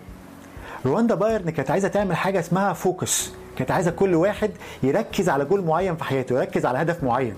رواندا 0.86 1.14
بايرن 1.14 1.50
كانت 1.50 1.70
عايزة 1.70 1.88
تعمل 1.88 2.16
حاجة 2.16 2.40
اسمها 2.40 2.72
focus. 2.72 3.32
كانت 3.56 3.70
عايزة 3.70 3.90
كل 3.90 4.14
واحد 4.14 4.50
يركز 4.82 5.28
على 5.28 5.44
جول 5.44 5.64
معين 5.64 5.96
في 5.96 6.04
حياته 6.04 6.38
يركز 6.38 6.66
على 6.66 6.78
هدف 6.78 7.04
معين. 7.04 7.34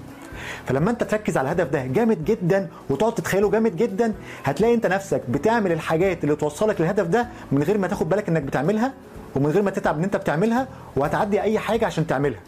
فلما 0.67 0.91
انت 0.91 1.03
تركز 1.03 1.37
على 1.37 1.47
الهدف 1.53 1.71
ده 1.73 1.87
جامد 1.87 2.25
جدا 2.25 2.69
وتقعد 2.91 3.15
تتخيله 3.15 3.51
جامد 3.51 3.77
جدا 3.77 4.13
هتلاقي 4.45 4.75
انت 4.75 4.87
نفسك 4.87 5.23
بتعمل 5.29 5.73
الحاجات 5.73 6.25
اللي 6.25 6.37
توصلك 6.37 6.81
للهدف 6.81 7.07
ده 7.07 7.27
من 7.53 7.63
غير 7.63 7.79
ما 7.79 7.87
تاخد 7.87 8.09
بالك 8.09 8.29
انك 8.29 8.43
بتعملها 8.43 8.93
ومن 9.37 9.47
غير 9.51 9.63
ما 9.63 9.71
تتعب 9.71 9.99
ان 9.99 10.05
انت 10.05 10.17
بتعملها 10.17 10.69
وهتعدي 10.97 11.43
أي 11.43 11.59
حاجة 11.59 11.87
عشان 11.87 12.07
تعملها. 12.07 12.41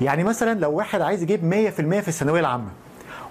يعني 0.00 0.24
مثلا 0.24 0.60
لو 0.60 0.72
واحد 0.72 1.00
عايز 1.00 1.22
يجيب 1.22 1.40
100% 1.70 2.00
في 2.00 2.08
الثانوية 2.08 2.40
العامة 2.40 2.68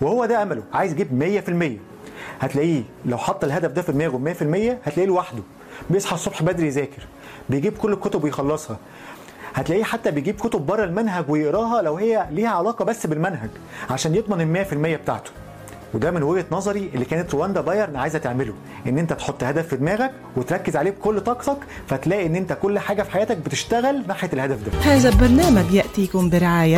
وهو 0.02 0.26
ده 0.26 0.44
أمله 0.44 0.64
عايز 0.74 0.92
يجيب 0.92 1.42
100% 1.80 1.95
هتلاقيه 2.40 2.82
لو 3.06 3.18
حط 3.18 3.44
الهدف 3.44 3.72
ده 3.72 3.82
في 3.82 3.92
دماغه 3.92 4.18
100% 4.34 4.88
هتلاقيه 4.88 5.06
لوحده 5.08 5.42
بيصحى 5.90 6.16
الصبح 6.16 6.44
بدري 6.44 6.68
يذاكر 6.68 7.08
بيجيب 7.50 7.78
كل 7.78 7.94
الكتب 7.94 8.24
ويخلصها. 8.24 8.78
هتلاقيه 9.54 9.84
حتى 9.84 10.12
بيجيب 10.12 10.36
كتب 10.36 10.66
بره 10.66 10.84
المنهج 10.84 11.26
ويقراها 11.30 11.82
لو 11.82 11.96
هي 11.96 12.28
ليها 12.32 12.50
علاقة 12.50 12.86
بس 12.86 13.08
بالمنهج 13.08 13.50
عشان 13.90 14.16
يضمن 14.16 14.42
ال 14.42 14.66
100% 14.98 15.02
بتاعته. 15.02 15.32
وده 15.94 16.12
من 16.12 16.24
وجهة 16.24 16.46
نظري 16.52 16.90
اللي 16.94 17.06
كانت 17.06 17.34
رواندا 17.34 17.62
بايرن 17.62 17.96
عايزة 17.96 18.20
تعمله 18.20 18.54
إن 18.88 18.98
أنت 18.98 19.14
تحط 19.14 19.44
هدف 19.44 19.68
في 19.68 19.76
دماغك 19.78 20.12
وتركز 20.38 20.76
عليه 20.76 20.92
بكل 20.92 21.22
طاقتك 21.22 21.58
فتلاقي 21.88 22.26
إن 22.26 22.36
أنت 22.36 22.54
كل 22.62 22.80
حاجة 22.80 23.04
في 23.04 23.12
حياتك 23.12 23.38
بتشتغل 23.38 24.04
ناحية 24.08 24.30
الهدف 24.34 24.58
ده. 24.66 24.80
هذا 24.80 25.10
البرنامج 25.10 25.74
يأتيكم 25.74 26.30
برعاية 26.30 26.78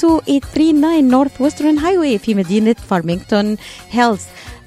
32839 0.00 1.08
Northwestern 1.10 1.78
Highway 1.78 2.18
في 2.18 2.34
مدينة 2.34 2.76
فارمينغتون 2.90 3.56
هيلز 3.90 4.20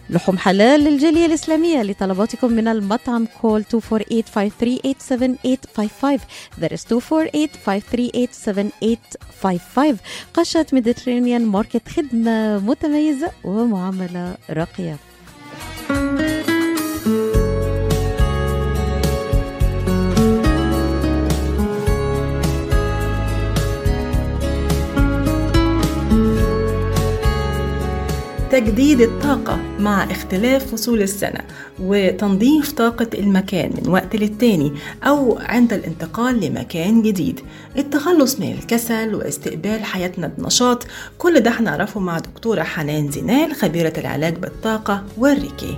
لحوم 0.10 0.38
حلال 0.38 0.80
للجالية 0.80 1.26
الإسلامية 1.26 1.82
لطلباتكم 1.84 2.52
من 2.54 2.68
المطعم 2.68 3.28
call 3.42 3.64
248-538-7855 3.64 3.68
that 6.62 6.72
is 6.72 6.82
248-538-7855 6.90 6.98
قشة 10.34 10.66
Mediterranean 10.74 11.46
Market 11.46 11.90
خدمة 11.90 12.60
متميزة 12.60 13.32
ومعاملة 13.44 14.36
راقية 14.50 14.98
تجديد 28.52 29.02
الطاقة 29.02 29.60
مع 29.80 30.04
اختلاف 30.04 30.72
فصول 30.72 31.02
السنة 31.02 31.40
وتنظيف 31.80 32.72
طاقة 32.72 33.08
المكان 33.14 33.72
من 33.82 33.90
وقت 33.90 34.16
للتاني 34.16 34.74
أو 35.04 35.38
عند 35.40 35.74
الانتقال 35.74 36.40
لمكان 36.46 37.02
جديد. 37.02 37.40
التخلص 37.78 38.40
من 38.40 38.52
الكسل 38.52 39.16
واستقبال 39.16 39.84
حياتنا 39.86 40.28
بنشاط 40.38 40.86
كل 41.18 41.40
ده 41.40 41.52
هنعرفه 41.52 42.00
مع 42.00 42.20
دكتورة 42.20 42.64
حنان 42.64 43.12
زينال 43.12 43.56
خبيرة 43.56 43.94
العلاج 43.98 44.36
بالطاقة 44.36 45.04
والريكي. 45.18 45.78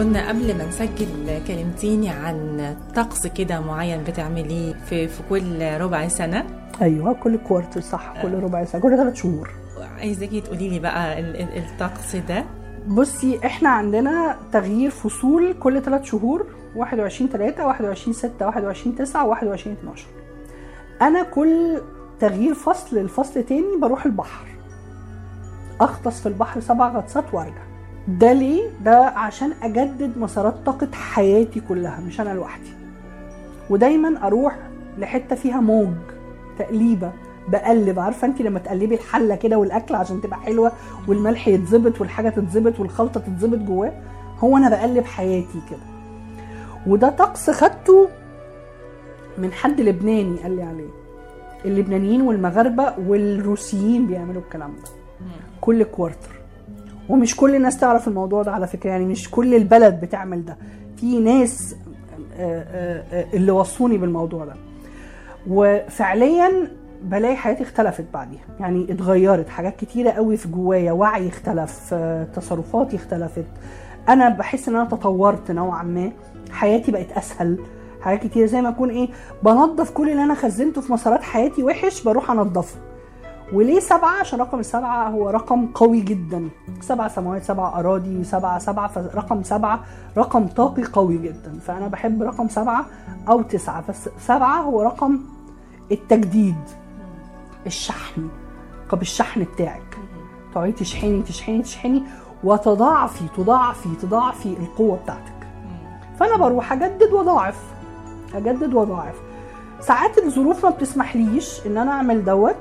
كنا 0.00 0.28
قبل 0.28 0.58
ما 0.58 0.64
نسجل 0.66 1.40
كلمتيني 1.48 2.08
عن 2.10 2.76
طقس 2.96 3.26
كده 3.26 3.60
معين 3.60 4.04
بتعمليه 4.04 4.74
في 4.74 5.08
في 5.08 5.22
كل 5.30 5.80
ربع 5.80 6.08
سنة. 6.08 6.46
أيوه 6.82 7.12
كل 7.12 7.36
كوارتر 7.36 7.80
صح 7.80 8.22
كل 8.22 8.34
ربع 8.34 8.64
سنة 8.64 8.80
كل 8.80 8.96
ثلاث 8.96 9.14
شهور. 9.14 9.50
عايزاكي 9.98 10.40
تقولي 10.40 10.68
لي 10.68 10.78
بقى 10.78 11.20
ال- 11.20 11.36
ال- 11.36 11.58
الطقس 11.58 12.16
ده. 12.16 12.44
بصي 12.88 13.40
إحنا 13.46 13.68
عندنا 13.68 14.36
تغيير 14.52 14.90
فصول 14.90 15.52
كل 15.60 15.82
ثلاث 15.82 16.04
شهور 16.04 16.46
21 16.76 17.30
3 17.30 17.66
21 17.66 18.12
6 18.14 18.46
21 18.46 18.96
9 18.96 19.26
21 19.26 19.76
12 19.80 20.06
أنا 21.02 21.22
كل 21.22 21.80
تغيير 22.20 22.54
فصل 22.54 22.96
لفصل 22.98 23.42
تاني 23.42 23.76
بروح 23.82 24.06
البحر. 24.06 24.46
أغطس 25.80 26.20
في 26.20 26.26
البحر 26.26 26.60
سبع 26.60 26.88
غطسات 26.88 27.24
وأرجع. 27.34 27.69
ده 28.18 28.32
ليه؟ 28.32 28.62
ده 28.84 28.96
عشان 29.06 29.52
أجدد 29.62 30.18
مسارات 30.18 30.54
طاقة 30.66 30.88
حياتي 30.92 31.60
كلها 31.68 32.00
مش 32.00 32.20
أنا 32.20 32.34
لوحدي. 32.34 32.70
ودايما 33.70 34.26
أروح 34.26 34.56
لحتة 34.98 35.36
فيها 35.36 35.60
موج 35.60 35.94
تقليبة 36.58 37.12
بقلب. 37.48 37.98
عارفة 37.98 38.26
انت 38.26 38.42
لما 38.42 38.58
تقلبي 38.58 38.94
الحلة 38.94 39.34
كده 39.34 39.58
والأكل 39.58 39.94
عشان 39.94 40.20
تبقى 40.20 40.38
حلوة 40.40 40.72
والملح 41.08 41.48
يتظبط 41.48 42.00
والحاجة 42.00 42.28
تتظبط 42.28 42.80
والخلطة 42.80 43.20
تتظبط 43.20 43.58
جواه؟ 43.58 43.92
هو 44.38 44.56
أنا 44.56 44.70
بقلب 44.70 45.04
حياتي 45.04 45.60
كده. 45.70 45.78
وده 46.86 47.08
طقس 47.08 47.50
خدته 47.50 48.08
من 49.38 49.52
حد 49.52 49.80
لبناني 49.80 50.36
قال 50.38 50.56
لي 50.56 50.62
عليه. 50.62 50.90
اللبنانيين 51.64 52.22
والمغاربة 52.22 52.94
والروسيين 52.98 54.06
بيعملوا 54.06 54.42
الكلام 54.42 54.70
ده. 54.70 54.90
كل 55.60 55.82
كوارتر 55.84 56.39
ومش 57.10 57.36
كل 57.36 57.54
الناس 57.54 57.78
تعرف 57.78 58.08
الموضوع 58.08 58.42
ده 58.42 58.52
على 58.52 58.66
فكرة 58.66 58.90
يعني 58.90 59.04
مش 59.04 59.30
كل 59.30 59.54
البلد 59.54 60.00
بتعمل 60.00 60.44
ده. 60.44 60.56
في 60.96 61.20
ناس 61.20 61.76
آه، 62.38 62.64
آه، 62.72 63.02
آه، 63.12 63.26
اللي 63.34 63.52
وصوني 63.52 63.98
بالموضوع 63.98 64.44
ده. 64.44 64.54
وفعليا 65.48 66.50
بلاقي 67.02 67.36
حياتي 67.36 67.62
اختلفت 67.62 68.04
بعديها. 68.14 68.40
يعني 68.60 68.86
اتغيرت 68.92 69.48
حاجات 69.48 69.76
كتيرة 69.76 70.10
قوي 70.10 70.36
في 70.36 70.48
جوايا 70.48 70.92
وعي 70.92 71.28
اختلف 71.28 71.94
تصرفاتي 72.34 72.96
اختلفت. 72.96 73.44
أنا 74.08 74.28
بحس 74.28 74.68
إن 74.68 74.76
أنا 74.76 74.84
تطورت 74.84 75.50
نوعا 75.50 75.82
ما. 75.82 76.12
حياتي 76.50 76.92
بقت 76.92 77.12
أسهل. 77.12 77.58
حاجات 78.00 78.26
كتيرة 78.26 78.46
زي 78.46 78.60
ما 78.60 78.68
أكون 78.68 78.90
إيه 78.90 79.08
بنظف 79.42 79.90
كل 79.90 80.10
اللي 80.10 80.24
أنا 80.24 80.34
خزنته 80.34 80.80
في 80.80 80.92
مسارات 80.92 81.22
حياتي 81.22 81.62
وحش 81.62 82.02
بروح 82.02 82.30
انضفه 82.30 82.76
وليه 83.52 83.80
سبعة؟ 83.80 84.20
عشان 84.20 84.38
رقم 84.40 84.60
السبعة 84.60 85.08
هو 85.08 85.30
رقم 85.30 85.66
قوي 85.66 86.00
جدا. 86.00 86.48
سبع 86.80 87.08
سماوات 87.08 87.44
سبع 87.44 87.78
أراضي 87.78 88.24
سبعة 88.24 88.58
سبعة 88.58 88.88
فرقم 88.88 89.42
سبعة 89.42 89.80
رقم 90.18 90.46
طاقي 90.46 90.84
قوي 90.84 91.18
جدا. 91.18 91.58
فأنا 91.66 91.88
بحب 91.88 92.22
رقم 92.22 92.48
سبعة 92.48 92.86
أو 93.28 93.42
تسعة. 93.42 93.84
بس 93.88 94.08
سبعة 94.18 94.60
هو 94.60 94.82
رقم 94.82 95.20
التجديد 95.92 96.64
الشحن. 97.66 98.28
طب 98.90 99.02
الشحن 99.02 99.46
بتاعك. 99.54 99.98
تقعدي 100.54 100.72
تشحني 100.72 101.22
تشحني 101.22 101.62
تشحني 101.62 102.02
وتضاعفي 102.44 103.24
تضاعفي 103.36 103.88
تضاعفي 104.02 104.48
القوة 104.48 104.96
بتاعتك. 104.96 105.48
فأنا 106.18 106.36
بروح 106.36 106.72
أجدد 106.72 107.12
وأضاعف. 107.12 107.58
أجدد 108.34 108.74
وأضاعف. 108.74 109.14
ساعات 109.80 110.18
الظروف 110.18 110.64
ما 110.64 110.70
بتسمحليش 110.70 111.66
إن 111.66 111.78
أنا 111.78 111.92
أعمل 111.92 112.24
دوت. 112.24 112.56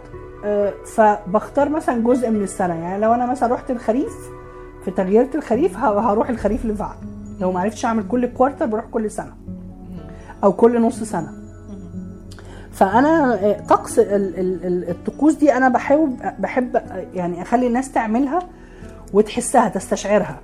فبختار 0.96 1.70
مثلا 1.70 2.04
جزء 2.04 2.30
من 2.30 2.44
السنة. 2.44 2.74
يعني 2.76 3.02
لو 3.02 3.14
أنا 3.14 3.26
مثلا 3.26 3.54
رحت 3.54 3.72
الخريف 3.72 4.14
في 4.86 4.92
تغيير 4.92 5.28
الخريف 5.36 5.78
هروح 5.78 6.30
الخريف 6.30 6.62
اللي 6.62 6.74
بعده 6.74 7.00
لو 7.40 7.52
ما 7.52 7.60
عرفتش 7.60 7.86
أعمل 7.86 8.08
كل 8.08 8.26
كوارتر 8.26 8.66
بروح 8.66 8.86
كل 8.86 9.12
سنة. 9.12 9.34
أو 10.44 10.54
كل 10.54 10.82
نص 10.82 11.04
سنة. 11.04 11.32
فأنا 12.72 13.34
آه، 13.34 13.60
طقس 13.60 14.00
ال- 14.00 14.40
ال- 14.40 14.66
ال- 14.66 14.90
الطقوس 14.90 15.34
دي 15.34 15.54
أنا 15.54 15.70
بحاول 15.70 16.10
بحب 16.40 16.76
آه، 16.76 17.06
يعني 17.14 17.42
أخلي 17.42 17.68
الناس 17.68 17.92
تعملها 17.92 18.40
وتحسها 19.14 19.70
تستشعرها. 19.70 20.40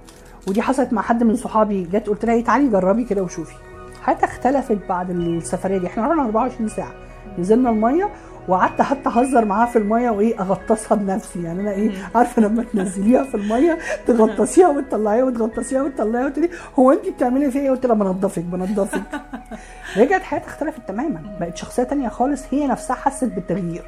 ودي 0.48 0.62
حصلت 0.62 0.94
مع 0.94 1.02
حد 1.02 1.24
من 1.24 1.36
صحابي 1.36 1.84
جت 1.84 2.08
قلت 2.08 2.26
لها 2.26 2.34
إيه، 2.36 2.44
تعالي 2.44 2.68
جربي 2.70 3.04
كده 3.04 3.24
وشوفي. 3.24 3.56
حياتها 4.02 4.26
اختلفت 4.26 4.78
بعد 4.90 5.10
السفرية 5.10 5.78
دي. 5.78 5.88
إحنا 5.88 6.08
رحنا 6.08 6.24
24 6.26 6.68
ساعة. 6.70 6.92
نزلنا 7.40 7.70
المية 7.70 8.10
وقعدت 8.48 8.82
حتى 8.82 9.10
اهزر 9.10 9.46
معاها 9.46 9.66
في 9.66 9.76
المية 9.78 10.10
وايه 10.10 10.40
اغطسها 10.42 10.96
بنفسي. 10.96 11.44
يعني 11.44 11.62
أنا 11.62 11.72
إيه 11.72 11.92
عارفة 12.16 12.42
لما 12.42 12.64
تنزليها 12.64 13.24
في 13.24 13.36
المية 13.36 13.78
تغطسيها 14.08 14.70
وتطلعيها 14.70 15.24
وتغطسيها 15.24 15.82
وتطلعيها 15.84 16.26
وتقولي 16.26 16.50
هو 16.80 16.92
انت 16.92 17.10
بتعملي 17.10 17.52
فيها 17.52 17.62
إيه؟ 17.62 17.70
قلت 17.70 17.86
لها 17.86 17.96
بنضفك 17.96 18.44
بنضفك 18.44 19.02
رجعت 19.98 20.22
حياتها 20.22 20.48
اختلفت 20.48 20.82
تماما. 20.88 21.38
بقت 21.40 21.58
شخصية 21.58 21.84
تانية 21.84 22.10
خالص 22.10 22.44
هي 22.52 22.68
نفسها 22.68 22.96
حست 22.96 23.24
بالتغيير. 23.24 23.84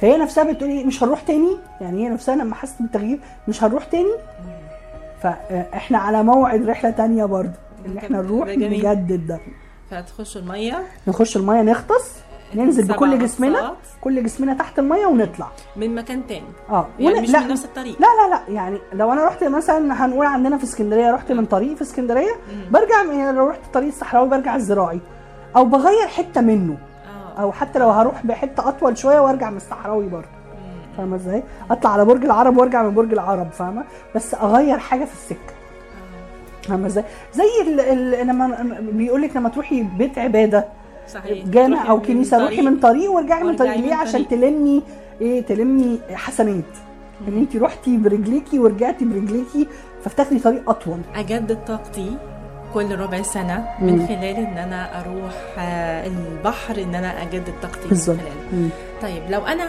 فهي 0.00 0.16
نفسها 0.16 0.44
بتقول 0.52 0.70
إيه 0.70 0.84
مش 0.86 1.02
هنروح 1.02 1.20
تاني؟ 1.20 1.56
يعني 1.80 2.04
هي 2.04 2.08
نفسها 2.08 2.36
لما 2.36 2.54
حست 2.54 2.82
بالتغيير 2.82 3.18
مش 3.48 3.64
هنروح 3.64 3.84
تاني؟ 3.84 4.14
فاحنا 5.22 5.98
على 5.98 6.22
موعد 6.22 6.62
رحلة 6.68 6.90
تانية 6.90 7.24
برضه. 7.24 7.52
إن 7.86 7.98
إحنا 7.98 8.22
نروح. 8.22 8.48
نجدد 8.48 9.26
ده. 9.26 9.40
فتخشوا 9.90 10.40
المية؟ 10.40 10.82
نخش 11.08 11.36
المية 11.36 11.62
نغطس. 11.62 12.14
ننزل 12.54 12.84
بكل 12.88 13.18
جسمنا. 13.18 13.74
كل 14.00 14.22
جسمنا 14.24 14.54
تحت 14.54 14.78
المية 14.78 15.06
ونطلع. 15.06 15.48
من 15.76 15.94
مكان 15.94 16.26
تاني. 16.26 16.44
آه 16.70 16.86
يعني 16.98 17.14
ون- 17.16 17.22
مش 17.22 17.30
لا. 17.30 17.40
من 17.40 17.48
نفس 17.48 17.64
الطريق. 17.64 17.96
لا 18.00 18.06
لا 18.06 18.34
لا. 18.34 18.54
يعني 18.54 18.78
لو 18.92 19.12
أنا 19.12 19.24
رحت 19.24 19.44
مثلا 19.44 20.04
هنقول 20.04 20.26
عندنا 20.26 20.56
في 20.58 20.64
اسكندرية 20.64 21.10
رحت 21.10 21.32
من 21.32 21.44
طريق 21.46 21.74
في 21.74 21.82
اسكندرية 21.82 22.32
برجع 22.70 23.02
من 23.02 23.34
لو 23.34 23.48
رحت 23.48 23.60
طريق 23.74 23.88
الصحراوي 23.88 24.28
برجع 24.28 24.56
الزراعي. 24.56 25.00
أو 25.56 25.64
بغير 25.64 26.06
حتة 26.08 26.40
منه. 26.40 26.76
آه. 27.36 27.40
أو 27.42 27.52
حتى 27.52 27.78
لو 27.78 27.90
هروح 27.90 28.26
بحتة 28.26 28.68
أطول 28.68 28.98
شوية 28.98 29.20
وأرجع 29.20 29.50
من 29.50 29.56
الصحراوي 29.56 30.08
برضه. 30.08 30.28
فاهمة 30.96 31.16
إزاي؟ 31.16 31.42
أطلع 31.70 31.90
على 31.92 32.04
برج 32.04 32.24
العرب 32.24 32.56
وأرجع 32.56 32.82
من 32.82 32.94
برج 32.94 33.12
العرب 33.12 33.50
فاهمة؟ 33.52 33.84
بس 34.14 34.34
أغير 34.34 34.78
حاجة 34.78 35.04
في 35.04 35.12
السكة. 35.12 35.54
فاهمة 36.62 36.86
إزاي؟ 36.86 37.04
زي 37.34 37.44
ال- 37.66 37.80
ال- 37.80 38.26
لما 38.26 38.76
بيقول 38.92 39.22
لك 39.22 39.36
لما 39.36 39.48
تروحي 39.48 39.82
بيت 39.82 40.18
عبادة 40.18 40.64
صحيح. 41.14 41.46
جامع 41.46 41.90
أو 41.90 42.00
كنيسة 42.02 42.38
روحي 42.42 42.62
من 42.62 42.80
طريق 42.80 43.10
وارجعي 43.10 43.42
من 43.42 43.56
طريق. 43.56 43.76
ليه؟ 43.76 43.94
عشان. 43.94 44.28
تلمي 44.28 44.82
إيه 45.20 45.40
تلمي 45.40 45.98
حسنات. 46.12 46.64
إن 47.28 47.36
انت 47.38 47.56
رحتي 47.56 47.96
برجليكي 47.96 48.58
ورجعتي 48.58 49.04
برجليكي 49.04 49.66
فبتاخدي 50.04 50.38
طريق 50.38 50.70
أطول. 50.70 50.98
أجدد 51.14 51.58
طاقتي 51.66 52.16
كل 52.74 52.96
ربع 52.98 53.22
سنة 53.22 53.64
مم. 53.80 53.86
من 53.92 54.06
خلال 54.06 54.22
إن 54.36 54.58
أنا 54.58 55.00
أروح 55.00 55.32
آه، 55.58 56.06
البحر 56.06 56.82
إن 56.82 56.94
أنا 56.94 57.22
أجدد 57.22 57.52
طاقتي 57.62 57.88
من 57.90 57.96
خلاله 57.96 58.20
مم. 58.52 58.68
طيب 59.02 59.22
لو 59.30 59.40
أنا 59.40 59.68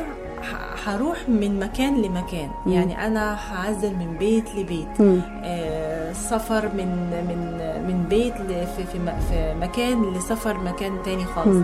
هروح 0.85 1.29
من 1.29 1.59
مكان 1.59 2.01
لمكان 2.01 2.49
مم. 2.65 2.71
يعني 2.73 3.07
أنا 3.07 3.37
هعزل 3.53 3.95
من 3.95 4.15
بيت 4.19 4.55
لبيت 4.55 5.01
مم. 5.01 5.21
آه، 5.43 6.13
سفر 6.13 6.65
من 6.67 6.87
من 7.27 7.57
من 7.87 8.05
بيت 8.09 8.33
في 8.37 8.83
في 8.83 8.99
في 9.29 9.55
مكان 9.61 10.13
لسفر 10.13 10.57
مكان 10.57 10.91
تاني 11.05 11.25
خالص 11.25 11.47
مم. 11.47 11.63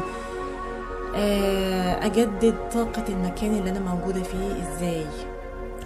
آه، 1.16 2.06
أجدد 2.06 2.56
طاقة 2.74 3.04
المكان 3.10 3.52
اللي 3.58 3.70
أنا 3.70 3.80
موجودة 3.80 4.24
فيه 4.24 4.52
إزاي 4.62 5.06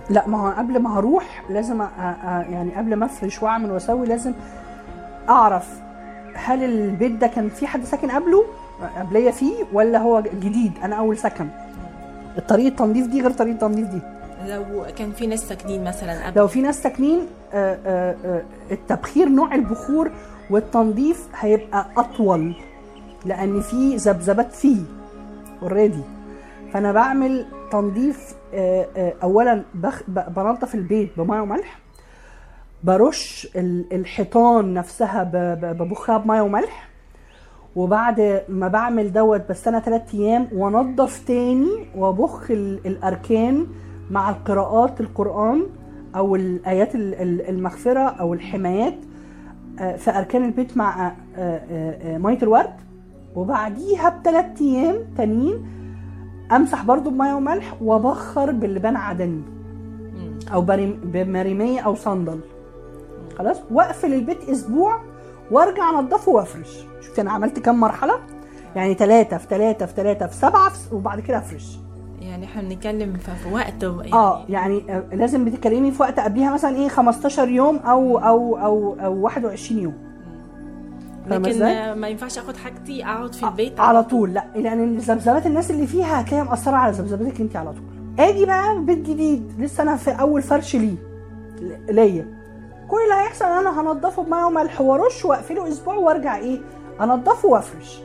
لا 0.10 0.28
ما 0.28 0.42
هو 0.48 0.52
قبل 0.58 0.80
ما 0.80 1.00
هروح 1.00 1.44
لازم. 1.50 1.82
أ... 1.82 1.88
يعني 2.50 2.76
قبل 2.76 2.96
ما 2.96 3.06
أفرش 3.06 3.44
وأعمل 3.44 3.72
وأسوي 3.72 4.08
لازم 4.08 4.34
أعرف 5.30 5.68
هل 6.34 6.64
البيت 6.64 7.12
ده 7.12 7.28
كان 7.28 7.50
في 7.50 7.68
حد 7.68 7.84
ساكن 7.84 8.12
قبله 8.12 8.46
قبلية 8.98 9.32
فيه 9.32 9.64
ولا 9.74 10.00
هو 10.00 10.22
جديد 10.22 10.72
أنا 10.84 10.96
أول 10.96 11.18
سكن 11.18 11.48
طريقه 12.48 12.68
التنظيف 12.68 13.08
دي 13.08 13.22
غير 13.22 13.32
طريقه 13.32 13.54
التنظيف 13.54 13.88
دي. 13.88 14.00
لو 14.48 14.86
كان 14.98 15.12
في 15.12 15.28
ناس 15.28 15.40
ساكنين 15.40 15.84
مثلا 15.84 16.28
قبل. 16.28 16.40
لو 16.40 16.48
في 16.48 16.62
ناس 16.62 16.84
ساكنين 16.84 17.20
آه، 17.54 17.78
آه، 17.86 18.16
آه، 18.26 18.42
التبخير 18.72 19.30
نوع 19.30 19.56
البخور 19.56 20.12
والتنظيف 20.50 21.28
هيبقى 21.40 21.86
أطول 21.98 22.56
لأن 23.26 23.62
في 23.62 23.96
ذبذبات 23.96 24.52
فيه 24.54 24.78
اوريدي 25.62 26.02
فأنا 26.74 26.92
بعمل 26.92 27.46
تنظيف 27.72 28.36
اولا 29.24 29.64
بخ... 29.74 30.02
بنظف 30.08 30.76
البيت 30.76 31.10
بمية 31.18 31.42
وملح 31.42 31.80
برش 32.84 33.48
ال- 33.56 33.86
الحيطان 33.94 34.74
نفسها 34.74 35.24
ببخها 35.74 36.18
بمية 36.18 36.42
وملح 36.42 36.90
وبعد 37.76 38.42
ما 38.50 38.68
بعمل 38.68 39.14
دوت 39.14 39.50
بستنى 39.50 39.80
ثلاث 39.82 40.16
أيام 40.16 40.48
وأنضف 40.56 41.26
تاني 41.28 41.70
وأبخ 41.96 42.52
ال- 42.52 42.80
الأركان 42.88 43.68
مع 44.12 44.30
القراءات 44.30 45.02
القرآن 45.02 45.64
أو 46.16 46.36
الآيات 46.36 46.96
ال- 46.96 47.14
ال- 47.16 47.50
المغفرة 47.50 48.00
أو 48.00 48.34
الحمايات 48.34 48.96
آه، 49.80 49.96
في 49.96 50.18
أركان 50.18 50.46
البيت 50.46 50.78
مع 50.78 51.08
آه، 51.08 51.14
آه، 51.38 52.18
مية 52.18 52.38
الورد. 52.44 52.74
وبعديها 53.36 54.10
بثلاث 54.10 54.62
أيام 54.62 54.96
تانيين 55.18 55.66
أمسح 56.52 56.86
برضو 56.86 57.10
بمية 57.10 57.34
وملح 57.34 57.82
وأبخر 57.82 58.52
باللبان 58.52 58.96
عدني 58.96 59.42
أو 60.54 60.62
بمريمية 61.04 61.80
أو 61.82 61.96
صندل. 61.96 62.40
خلاص؟ 63.38 63.58
وأقفل 63.72 64.14
البيت 64.14 64.50
أسبوع 64.50 65.00
وارجع 65.52 66.00
انضفه 66.00 66.32
وافرش. 66.32 66.78
شوف 67.02 67.20
أنا 67.20 67.32
عملت 67.32 67.60
كام 67.60 67.80
مرحلة؟ 67.80 68.14
يعني 68.76 68.94
ثلاثة 68.94 69.38
في 69.38 69.48
ثلاثة 69.50 69.86
في 69.86 69.94
ثلاثة 69.96 70.28
في 70.28 70.36
سبعة 70.36 70.70
في- 70.70 70.96
وبعد 70.96 71.20
كده 71.20 71.38
افرش. 71.38 71.78
يعني 72.22 72.46
إحنا 72.46 72.62
بنتكلم 72.62 73.14
في 73.14 73.54
وقت 73.54 73.84
يعني 73.84 74.14
آه 74.14 74.46
يعني 74.50 74.84
آه، 74.90 75.04
لازم 75.14 75.46
بتتكلمي 75.46 75.92
في 75.92 76.02
وقت 76.02 76.20
قبليها 76.20 76.54
مثلا 76.54 76.76
إيه 76.76 76.88
15 76.88 77.50
يوم 77.50 77.78
أو 77.78 78.18
أو 78.18 78.58
أو 78.58 78.96
أو 79.00 79.14
21 79.22 79.80
يوم. 79.82 79.94
لكن؟ 81.28 81.62
آه، 81.64 81.94
ما 81.94 82.08
ينفعش 82.08 82.38
اخد 82.38 82.58
حاجتي 82.58 83.06
اقعد 83.06 83.34
في 83.36 83.44
البيت 83.48 83.80
على 83.80 84.04
طول. 84.04 84.34
لا 84.34 84.44
لأن 84.56 84.98
ذبذبات 84.98 85.46
الناس 85.46 85.72
اللي 85.72 85.88
فيها 85.88 86.22
هتلاقيها 86.22 86.44
مأثرة 86.44 86.76
على 86.76 86.94
ذبذبتك 86.94 87.42
انت 87.42 87.56
على 87.56 87.70
طول. 87.74 87.84
آجي 88.20 88.46
بقى 88.46 88.82
بيت 88.86 88.98
جديد. 89.10 89.52
لسه 89.60 89.84
أنا 89.84 89.96
في 89.96 90.12
أول 90.12 90.42
فرش 90.42 90.76
ليه. 90.76 90.96
ليا. 91.90 92.41
كل 92.92 92.98
اللي 93.04 93.24
هيحصل 93.24 93.46
إن 93.46 93.52
أنا 93.68 93.82
هنضفه 93.82 94.24
بميه 94.24 94.46
وملح 94.46 94.82
وأرش 94.82 95.26
وأقفله 95.26 95.68
أسبوع 95.68 95.96
وأرجع 95.96 96.38
إيه؟ 96.38 96.60
أنضفه 97.02 97.48
وأفرش. 97.50 98.00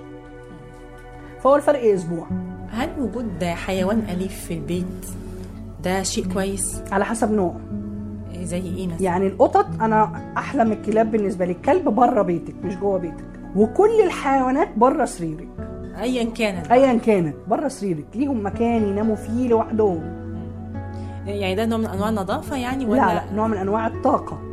فهو 1.41 1.57
الفرق 1.57 1.93
أسبوع؟ 1.95 2.27
هل 2.71 2.89
وجود 2.99 3.45
حيوان 3.45 4.03
أليف 4.11 4.45
في 4.45 4.55
البيت 4.55 5.07
ده 5.85 6.03
شيء 6.03 6.33
كويس؟ 6.33 6.83
على 6.93 7.05
حسب 7.05 7.33
نوع 7.33 7.55
زي 8.43 8.61
إيه 8.61 8.87
مثلا؟ 8.87 9.03
يعني 9.03 9.27
القطط 9.27 9.67
أنا 9.81 10.33
أحلى 10.37 10.65
من 10.65 10.73
الكلاب 10.73 11.11
بالنسبة 11.11 11.45
لي. 11.45 11.53
الكلب 11.53 11.89
بره 11.89 12.23
بيتك 12.23 12.55
مش 12.65 12.77
جوه 12.77 12.99
بيتك. 12.99 13.25
وكل 13.57 14.01
الحيوانات 14.05 14.69
بره 14.77 15.05
سريرك. 15.05 15.49
ايا 16.01 16.25
كانت. 16.25 16.67
ايا 16.73 16.99
كانت 16.99 17.37
بره 17.49 17.69
سريرك. 17.69 18.07
ليهم 18.15 18.47
مكان 18.47 18.83
يناموا 18.89 19.17
فيه 19.17 19.49
لوحدهم. 19.49 20.03
يعني 21.27 21.55
ده 21.55 21.67
نوع 21.67 21.79
من 21.79 21.87
أنواع 21.87 22.09
النظافة 22.09 22.57
يعني 22.57 22.87
ولا 22.87 23.01
لا 23.01 23.15
لا 23.15 23.33
نوع 23.35 23.47
من 23.47 23.57
أنواع 23.57 23.87
الطاقة. 23.87 24.46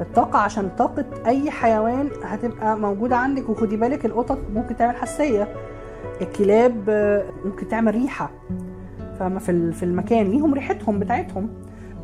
الطاقة 0.00 0.38
عشان 0.38 0.70
طاقة 0.78 1.04
أي 1.26 1.50
حيوان 1.50 2.08
هتبقى 2.24 2.78
موجودة 2.78 3.16
عندك. 3.16 3.48
وخدي 3.48 3.76
بالك 3.76 4.06
القطط 4.06 4.38
ممكن 4.54 4.76
تعمل 4.76 4.96
حساسية. 4.96 5.48
الكلاب 6.22 6.90
ممكن 7.44 7.68
تعمل 7.68 7.94
ريحة. 7.94 8.30
فاهمة؟ 9.18 9.38
في 9.38 9.48
ال- 9.48 9.72
في 9.72 9.82
المكان. 9.82 10.26
ليهم 10.30 10.54
ريحتهم 10.54 10.98
بتاعتهم. 10.98 11.48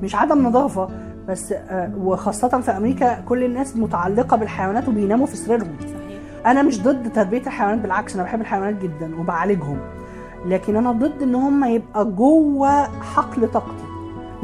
مش 0.03 0.15
عدم 0.15 0.47
نظافة. 0.47 0.89
بس 1.29 1.53
آه، 1.53 1.93
وخاصة 1.99 2.61
في 2.61 2.71
أمريكا 2.71 3.21
كل 3.21 3.45
الناس 3.45 3.77
متعلقة 3.77 4.37
بالحيوانات 4.37 4.89
وبيناموا 4.89 5.27
في 5.27 5.37
سريرهم. 5.37 5.77
أنا 6.47 6.63
مش 6.63 6.83
ضد 6.83 7.13
تربية 7.13 7.41
الحيوانات 7.41 7.81
بالعكس 7.81 8.15
أنا 8.15 8.23
بحب 8.25 8.41
الحيوانات 8.41 8.83
جدا 8.83 9.21
وبعالجهم. 9.21 9.79
لكن 10.47 10.77
أنا 10.77 10.93
ضد 10.93 11.23
إن 11.23 11.35
هم 11.35 11.65
يبقى 11.65 12.05
جوه 12.05 12.83
حقل 13.01 13.49
طاقتي. 13.53 13.85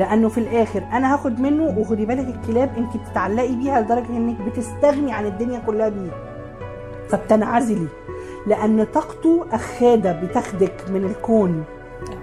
لأنه 0.01 0.29
في 0.29 0.39
الآخر 0.39 0.83
أنا 0.93 1.15
هاخد 1.15 1.41
منه 1.41 1.79
وخدي 1.79 2.07
بالك 2.07 2.35
الكلاب 2.35 2.71
انت 2.79 2.97
بتتعلقي 2.97 3.55
بيها 3.57 3.81
لدرجة 3.81 4.09
إنك 4.17 4.41
بتستغني 4.43 5.13
عن 5.13 5.27
الدنيا 5.27 5.59
كلها 5.67 5.89
بيه. 5.89 6.11
فبتنعزلي. 7.09 7.87
لأن 8.47 8.85
طاقته 8.85 9.45
اخاده 9.53 10.13
بتاخدك 10.13 10.85
من 10.91 11.05
الكون. 11.05 11.65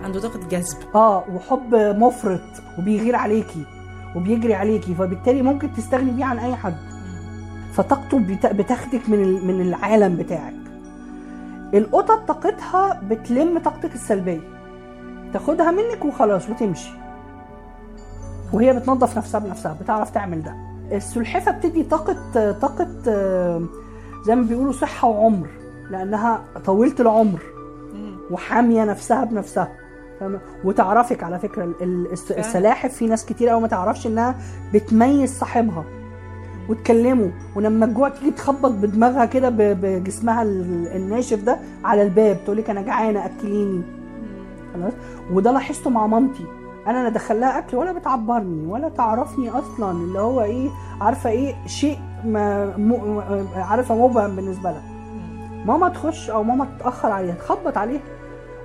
عنده 0.03 0.19
طاقة 0.19 0.39
جذب. 0.51 0.77
آه 0.95 1.23
وحب 1.35 1.75
مفرط 1.75 2.41
وبيغير 2.79 3.15
عليكي 3.15 3.65
وبيجري 4.15 4.53
عليكي 4.53 4.95
فبالتالي 4.95 5.41
ممكن 5.41 5.73
تستغني 5.73 6.11
بيه 6.11 6.25
عن 6.25 6.39
أي 6.39 6.55
حد. 6.55 6.75
فطاقته 7.73 8.19
بت- 8.19 8.45
بتاخدك 8.45 9.09
من 9.09 9.47
من 9.47 9.61
العالم 9.61 10.15
بتاعك. 10.15 10.53
القطط 11.73 12.27
طاقتها 12.27 13.01
بتلم 13.09 13.59
طاقتك 13.59 13.93
السلبية. 13.95 14.41
تاخدها 15.33 15.71
منك 15.71 16.05
وخلاص 16.05 16.49
وتمشي. 16.49 16.89
وهي 18.53 18.73
بتنظف 18.73 19.17
نفسها 19.17 19.39
بنفسها 19.39 19.77
بتعرف 19.81 20.09
تعمل 20.09 20.43
ده. 20.43 20.55
السلحفة 20.91 21.51
بتدي 21.51 21.83
طاقة 21.83 22.51
طاقة 22.51 22.87
آه، 23.07 23.61
زي 24.25 24.35
ما 24.35 24.41
بيقولوا 24.47 24.71
صحة 24.71 25.07
وعمر 25.07 25.47
لأنها 25.91 26.41
طويله 26.65 26.95
العمر 26.99 27.39
وحامية 28.31 28.83
نفسها 28.85 29.23
بنفسها؟ 29.25 29.71
وتعرفك 30.63 31.23
على 31.23 31.39
فكرة. 31.39 31.73
السلاحف 32.37 32.93
في 32.93 33.07
ناس 33.07 33.25
كتير 33.25 33.49
قوي 33.49 33.61
ما 33.61 33.67
تعرفش 33.67 34.07
إنها 34.07 34.35
بتميز 34.73 35.37
صاحبها 35.39 35.83
وتكلمه 36.69 37.31
ولما 37.55 37.85
الجوع 37.85 38.09
تيجي 38.09 38.31
تخبط 38.31 38.71
بدماغها 38.71 39.25
كده 39.25 39.49
بجسمها 39.49 40.41
ال- 40.43 40.87
الناشف 40.95 41.43
ده 41.43 41.59
على 41.83 42.01
الباب 42.03 42.37
تقول 42.45 42.57
لك 42.57 42.69
أنا 42.69 42.81
جعانة 42.81 43.25
أكليني. 43.25 43.81
خلاص؟ 44.73 44.93
وده 45.31 45.51
لاحظته 45.51 45.89
مع 45.89 46.07
مامتي. 46.07 46.45
أنا 46.87 46.97
لا 47.01 47.07
ادخل 47.07 47.39
لها 47.39 47.57
أكل 47.57 47.77
ولا 47.77 47.91
بتعبرني 47.91 48.67
ولا 48.67 48.89
تعرفني 48.89 49.49
أصلا 49.49 49.91
اللي 49.91 50.19
هو 50.19 50.41
إيه 50.41 50.69
عارفة 51.01 51.29
إيه 51.29 51.55
شيء 51.65 51.99
ما 52.25 52.65
م... 52.77 53.21
عارفة 53.55 53.95
مبهم 54.07 54.35
بالنسبة 54.35 54.71
لها. 54.71 54.81
ماما 55.65 55.89
تخش 55.89 56.29
أو 56.29 56.43
ماما 56.43 56.65
تتأخر 56.65 57.11
عليها 57.11 57.35
تخبط 57.35 57.77
عليها. 57.77 58.01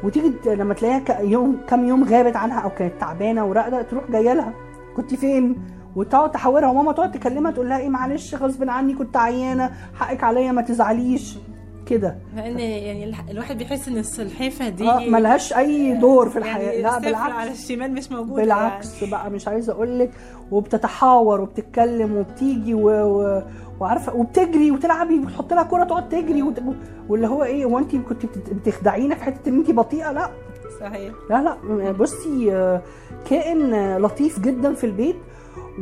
وتيجي 0.05 0.33
لما 0.47 0.75
تلاقيها 0.75 1.21
يوم 1.21 1.57
كام 1.69 1.85
يوم 1.85 2.05
غابت 2.05 2.37
عنها 2.37 2.61
أو 2.61 2.71
كانت 2.71 2.93
تعبانة 3.01 3.45
وراقدة 3.45 3.83
تروح 3.83 4.11
جاية 4.11 4.33
لها. 4.33 4.53
كنت 4.97 5.15
فين؟ 5.15 5.63
وتقعد 5.97 6.31
تحاورها 6.31 6.69
وماما 6.69 6.93
تقعد 6.93 7.13
تكلمها 7.13 7.51
تقول 7.51 7.69
لها 7.69 7.79
إيه 7.79 7.89
معلش 7.89 8.35
غصب 8.35 8.71
عني 8.71 8.95
كنت 8.95 9.17
عيانة 9.17 9.71
حقك 9.95 10.25
عليا 10.25 10.53
ما 10.53 10.63
تزعليش. 10.63 11.39
كده. 11.87 12.17
لأن 12.37 12.59
يعني 12.59 13.15
الواحد 13.31 13.59
بيحس 13.59 13.89
إن 13.89 13.97
السلحفة 13.99 14.69
دي 14.69 14.89
آه 14.89 14.99
ملهاش 15.09 15.53
أي 15.53 15.95
دور 15.95 16.29
في 16.29 16.39
الحياة. 16.39 16.71
يعني 16.71 16.83
لا 16.83 16.99
بالعكس 16.99 17.33
على 17.33 17.51
الشمال 17.51 17.95
مش 17.95 18.13
موجوده 18.13 18.43
بالعكس 18.43 19.05
بقى 19.05 19.31
مش 19.31 19.49
عايزة 19.49 19.73
أقول 19.73 19.99
لك 19.99 20.11
وبتتحاور 20.51 21.41
وبتتكلم 21.41 22.17
وبتيجي 22.17 22.75
و... 22.75 22.89
و... 22.91 23.43
وعارفة 23.81 24.15
وبتجري 24.17 24.71
وتلعبي 24.71 25.19
وتحط 25.19 25.53
لها 25.53 25.63
كورة 25.63 25.85
تقعد 25.85 26.09
تجري 26.09 26.43
وت... 26.43 26.63
واللي 27.09 27.27
هو 27.27 27.45
إيه 27.45 27.65
هو 27.65 27.79
انت 27.79 27.97
كنت 27.97 28.27
بتخدعينا 28.53 29.15
في 29.15 29.25
حتة 29.25 29.49
إن 29.49 29.59
انت 29.59 29.71
بطيئة؟ 29.71 30.13
لا. 30.13 30.21
يعني. 30.21 30.33
صحيح. 30.81 31.13
لا 31.31 31.43
لا. 31.69 31.93
بصي 31.93 32.53
آه، 32.53 32.83
كائن 33.31 33.97
لطيف 33.97 34.41
جدا 34.41 34.75
في 34.75 34.85
البيت. 34.85 35.17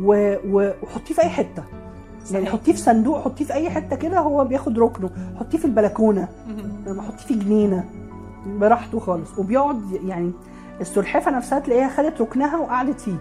و... 0.01 0.35
وحطيه 0.83 1.13
في 1.13 1.21
أي 1.21 1.29
حتة. 1.29 1.63
يعني. 2.31 2.45
حطيه 2.45 2.71
في 2.71 2.77
صندوق 2.79 3.21
حطيه 3.25 3.45
في 3.45 3.53
أي 3.53 3.69
حتة 3.69 3.95
كده 3.95 4.19
هو 4.19 4.45
بياخد 4.45 4.79
ركنه. 4.79 5.09
حطيه 5.39 5.57
في 5.57 5.65
البلكونة. 5.65 6.27
لما 6.87 7.01
حطيه 7.01 7.25
في 7.25 7.33
جنينة. 7.33 7.83
براحته 8.45 8.99
خالص. 8.99 9.29
وبيقعد 9.37 9.81
يعني 10.05 10.31
السلحفة 10.81 11.31
نفسها 11.31 11.59
تلاقيها 11.59 11.89
خدت 11.89 12.21
ركنها 12.21 12.57
وقعدت 12.57 13.01
فيه. 13.01 13.15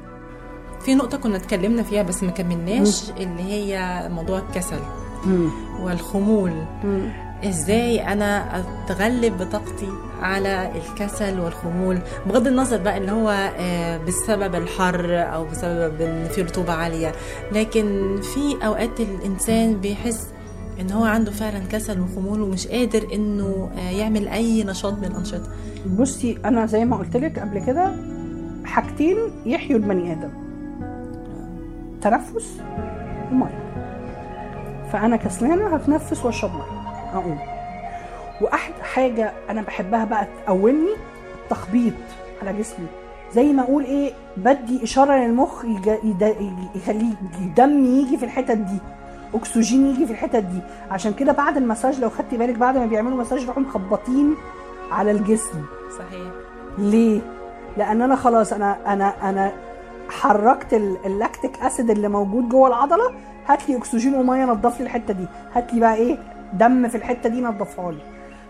في 0.81 0.95
نقطة 0.95 1.19
كنا 1.19 1.37
اتكلمنا 1.37 1.83
فيها 1.83 2.03
بس 2.03 2.23
ما 2.23 2.31
كملناش 2.31 3.11
اللي 3.11 3.43
هي 3.43 4.09
موضوع 4.13 4.39
الكسل 4.39 4.81
والخمول. 5.83 6.53
إزاي 7.45 8.13
أنا 8.13 8.61
أتغلب 8.61 9.39
بطاقتي 9.39 9.89
على 10.23 10.71
الكسل 10.77 11.41
والخمول؟ 11.41 11.99
بغض 12.27 12.47
النظر 12.47 12.77
بقى 12.79 12.99
اللي 12.99 13.13
هو 13.13 13.31
آه، 13.59 13.97
بسبب 13.99 14.55
الحر 14.55 15.05
أو 15.35 15.45
بسبب 15.45 16.01
إن 16.01 16.25
في 16.25 16.43
رطوبة 16.43 16.73
عالية. 16.73 17.13
لكن 17.53 18.17
في 18.23 18.67
أوقات 18.67 19.01
الإنسان 19.01 19.77
بيحس 19.81 20.29
إن 20.81 20.91
هو 20.93 21.05
عنده 21.05 21.31
فعلا 21.31 21.59
كسل 21.73 22.01
وخمول 22.01 22.41
ومش 22.43 22.67
قادر 22.67 23.09
إنه 23.15 23.71
آه، 23.79 23.91
يعمل 23.91 24.29
أي 24.29 24.65
نشاط 24.65 24.93
من 24.93 25.05
الأنشطة. 25.05 25.49
بصي 25.99 26.39
أنا 26.45 26.67
زي 26.67 26.85
ما 26.85 26.97
قلت 26.97 27.17
لك 27.17 27.39
قبل 27.39 27.65
كده 27.67 27.93
حاجتين 28.65 29.17
يحيوا 29.47 29.79
البني 29.79 30.13
آدم. 30.13 30.31
تنفس 32.03 32.61
ومية. 33.33 33.71
فأنا 34.93 35.17
كسلانة 35.17 35.75
هتنفس 35.77 36.25
وأشرب 36.25 36.51
مية. 36.55 36.80
أقوم. 37.15 37.39
وأحد 38.41 38.73
حاجة 38.83 39.33
أنا 39.51 39.63
بحبها 39.63 40.05
بقى 40.05 40.27
تقومني 40.47 40.95
التخبيط 41.45 41.95
على 42.43 42.59
جسمي. 42.59 42.87
زي 43.33 43.53
ما 43.53 43.63
أقول 43.63 43.85
إيه 43.85 44.13
بدي 44.37 44.85
إشارة 44.85 45.13
للمخ 45.17 45.65
يخليه 46.75 47.15
الدم 47.41 47.85
يجي 47.85 48.17
في 48.17 48.25
الحتت 48.25 48.57
دي 48.57 48.79
أكسجين 49.35 49.87
يجي 49.87 50.07
في 50.07 50.13
الحتت 50.13 50.37
دي. 50.37 50.59
عشان 50.91 51.13
كده 51.13 51.33
بعد 51.33 51.57
المساج 51.57 52.01
لو 52.01 52.11
خدتي 52.11 52.37
بالك 52.37 52.55
بعد 52.55 52.77
ما 52.79 52.87
بيعملوا 52.87 53.17
مساج 53.19 53.43
يروحوا 53.43 53.63
مخبطين 53.63 54.35
على 54.93 55.11
الجسم. 55.11 55.65
صحيح. 55.99 56.29
ليه؟ 56.79 57.21
لأن 57.77 58.03
أنا 58.03 58.17
خلاص 58.17 58.53
أنا 58.53 58.77
أنا 58.93 59.31
أنا 59.31 59.53
حركت 60.09 60.75
ال- 60.75 60.97
ال 61.07 61.15
lactic 61.15 61.63
acid 61.63 61.91
اللي 61.91 62.09
موجود 62.09 62.49
جوه 62.49 62.69
العضلة 62.69 63.05
هات 63.47 63.69
لي 63.69 63.77
أكسجين 63.77 64.15
ومية 64.15 64.45
نضف 64.45 64.79
لي 64.81 64.85
الحتة 64.87 65.15
دي. 65.15 65.27
هات 65.55 65.75
لي 65.75 65.81
بقى 65.81 65.95
إيه 65.95 66.19
دم 66.53 66.89
في 66.89 66.95
الحتة 66.95 67.29
دي 67.29 67.41
نضفها 67.41 67.93
لي. 67.93 68.03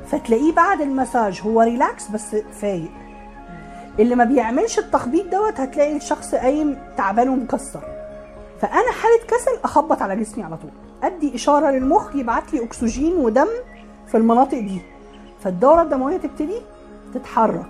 فتلاقيه 0.06 0.52
بعد 0.52 0.80
المساج 0.80 1.40
هو 1.44 1.60
relax 1.60 2.08
بس 2.08 2.36
فايق. 2.52 2.90
اللي 3.98 4.14
ما 4.14 4.24
بيعملش 4.24 4.78
التخبيط 4.78 5.26
دوت 5.26 5.60
هتلاقي 5.60 5.96
الشخص 5.96 6.34
قايم 6.34 6.78
تعبان 6.96 7.28
ومكسر. 7.28 7.82
فأنا 8.60 8.92
حالة 8.92 9.26
كسل 9.28 9.64
أخبط 9.64 10.02
على 10.02 10.16
جسمي 10.16 10.44
على 10.44 10.56
طول. 10.56 10.70
أدي 11.02 11.34
إشارة 11.34 11.70
للمخ 11.70 12.16
يبعت 12.16 12.54
لي 12.54 12.64
أكسجين 12.64 13.12
ودم 13.12 13.48
في 14.06 14.16
المناطق 14.16 14.58
دي. 14.58 14.82
فالدورة 15.40 15.82
الدموية 15.82 16.16
تبتدي 16.16 16.60
تتحرك. 17.14 17.66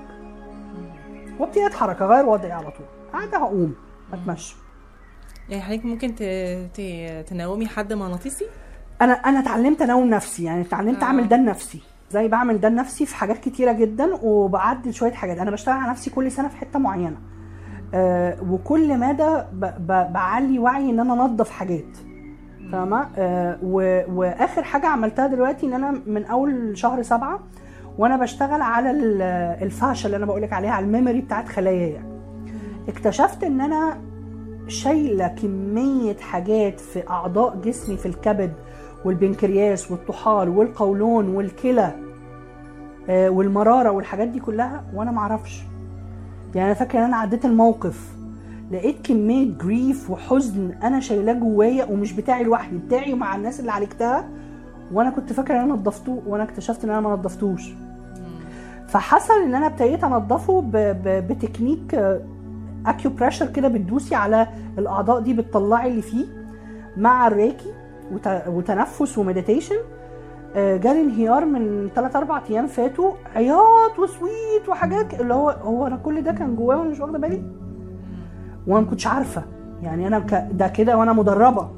وابتدي 1.39 1.67
أتحرك 1.67 2.03
أغير 2.03 2.27
وضعي 2.27 2.53
على 2.53 2.71
طول. 2.71 2.87
قاعدة 3.13 3.39
هقوم 3.39 3.75
اتمشى 4.13 4.57
يعني 5.49 5.63
حضرتك 5.63 5.85
ممكن 5.85 6.15
ت... 6.15 6.23
ت... 6.75 6.81
تنومي 7.29 7.67
حد 7.67 7.93
مغناطيسي؟ 7.93 8.45
أنا 9.03 9.13
أنا 9.13 9.39
اتعلمت 9.41 9.83
انوم 9.83 10.11
نفسي 10.11 10.45
يعني 10.45 10.61
اتعلمت 10.61 11.03
آه. 11.03 11.05
اعمل 11.07 11.29
ده 11.29 11.37
لنفسي. 11.37 11.81
زي 12.11 12.29
بعمل 12.29 12.61
ده 12.61 12.69
لنفسي 12.69 13.07
في 13.07 13.15
حاجات 13.15 13.39
كتيرة 13.39 13.73
جدا 13.73 14.15
وبعدل 14.23 14.95
شوية 14.95 15.13
حاجات. 15.13 15.39
أنا 15.39 15.51
بشتغل 15.51 15.75
على 15.75 15.91
نفسي 15.91 16.11
كل 16.11 16.33
سنة 16.33 16.49
في 16.49 16.57
حتة 16.57 16.79
معينة. 16.79 17.17
آه 17.95 18.37
وكل 18.51 18.99
مدى 18.99 19.37
ب... 19.53 19.65
ب... 19.79 20.13
بعلي 20.13 20.59
وعي 20.59 20.91
إن 20.91 21.01
أنا 21.01 21.13
أنظف 21.13 21.51
حاجات. 21.51 21.97
فاهمة؟ 22.73 23.09
آه. 23.19 23.59
وآخر 24.15 24.63
حاجة 24.63 24.87
عملتها 24.87 25.27
دلوقتي 25.27 25.67
إن 25.67 25.73
أنا 25.73 26.01
من 26.07 26.25
أول 26.25 26.79
شهر 26.79 27.03
سبعة 27.03 27.41
وأنا 27.99 28.17
بشتغل 28.17 28.63
على 28.63 28.91
ال- 28.91 29.23
الفاشة 29.63 30.07
اللي 30.07 30.17
أنا 30.17 30.27
بقولك 30.27 30.53
عليها 30.53 30.71
على 30.71 30.87
الميموري 30.87 31.21
بتاعت 31.21 31.49
خلاياي 31.49 32.01
اكتشفت 32.89 33.45
إن 33.45 33.61
أنا 33.61 33.99
شايلة 34.69 35.29
كمية 35.29 36.17
حاجات 36.17 36.81
في 36.81 37.09
أعضاء 37.11 37.57
جسمي 37.57 37.97
في 37.97 38.07
الكبد 38.07 38.53
والبنكرياس 39.05 39.91
والطحال 39.91 40.49
والقولون 40.49 41.29
والكلى 41.29 41.93
آه، 43.09 43.31
والمرارة 43.31 43.91
والحاجات 43.91 44.29
دي 44.29 44.41
كلها 44.41 44.85
وأنا 44.95 45.11
معرفش 45.11 45.63
يعني 46.55 46.67
أنا 46.67 46.75
فاكره 46.75 46.99
إن 46.99 47.05
أنا 47.05 47.17
عديت 47.17 47.45
الموقف 47.45 48.13
لقيت 48.73 49.07
كمية 49.07 49.53
grief 49.59 50.11
وحزن 50.11 50.71
أنا 50.83 51.01
شايلاه 51.01 51.33
جوايا 51.33 51.85
ومش 51.85 52.13
بتاعي 52.13 52.45
لوحدي 52.45 52.79
بتاعي 52.79 53.13
ومع 53.13 53.37
الناس 53.37 53.61
اللي 53.61 53.73
عالجتها 53.73 54.29
وأنا 54.93 55.11
كنت 55.11 55.33
فاكره 55.33 55.55
إن 55.55 55.61
أنا 55.61 55.73
نضفته 55.75 56.23
وأنا 56.27 56.43
اكتشفت 56.45 56.85
إن 56.85 56.91
أنا 56.91 57.01
ما 57.01 57.13
نضفتوش 57.13 57.63
فحصل 58.89 59.35
إن 59.35 59.55
أنا 59.55 59.67
ابتديت 59.67 60.05
انضفه 60.05 60.61
ب- 60.61 60.71
ب- 60.77 61.29
ب 61.33 61.95
technique 62.87 63.11
acupressure 63.11 63.47
كده 63.47 63.69
بتدوسي 63.69 64.15
على 64.15 64.47
الأعضاء 64.79 65.21
دي 65.21 65.35
بتطلعي 65.35 65.89
اللي 65.91 66.03
فيه 66.03 66.25
مع 66.97 67.27
الريكي. 67.27 67.73
وتنفس 68.49 69.19
و 69.19 69.24
meditation. 69.24 69.77
آه، 70.57 70.77
جالي 70.77 71.01
انهيار 71.01 71.45
من 71.45 71.89
3 71.95 72.19
4 72.19 72.43
أيام 72.51 72.67
فاتوا 72.67 73.13
عياط 73.37 73.99
وصويت 73.99 74.69
وحاجات 74.69 75.21
اللي 75.21 75.35
هو 75.35 75.51
هو 75.51 75.87
أنا 75.87 75.97
كل 75.97 76.23
ده 76.23 76.33
كان 76.33 76.57
جوايا 76.57 76.79
وأنا 76.79 76.91
مش 76.91 77.01
واخدة 77.01 77.19
بالي؟ 77.19 77.43
وأنا 78.67 78.81
ما 78.85 78.91
كنتش 78.91 79.07
عارفة. 79.07 79.43
يعني 79.83 80.07
أنا 80.07 80.19
ك- 80.19 80.49
ده 80.53 80.69
كده 80.69 80.97
وأنا 80.97 81.13
مدربة. 81.13 81.71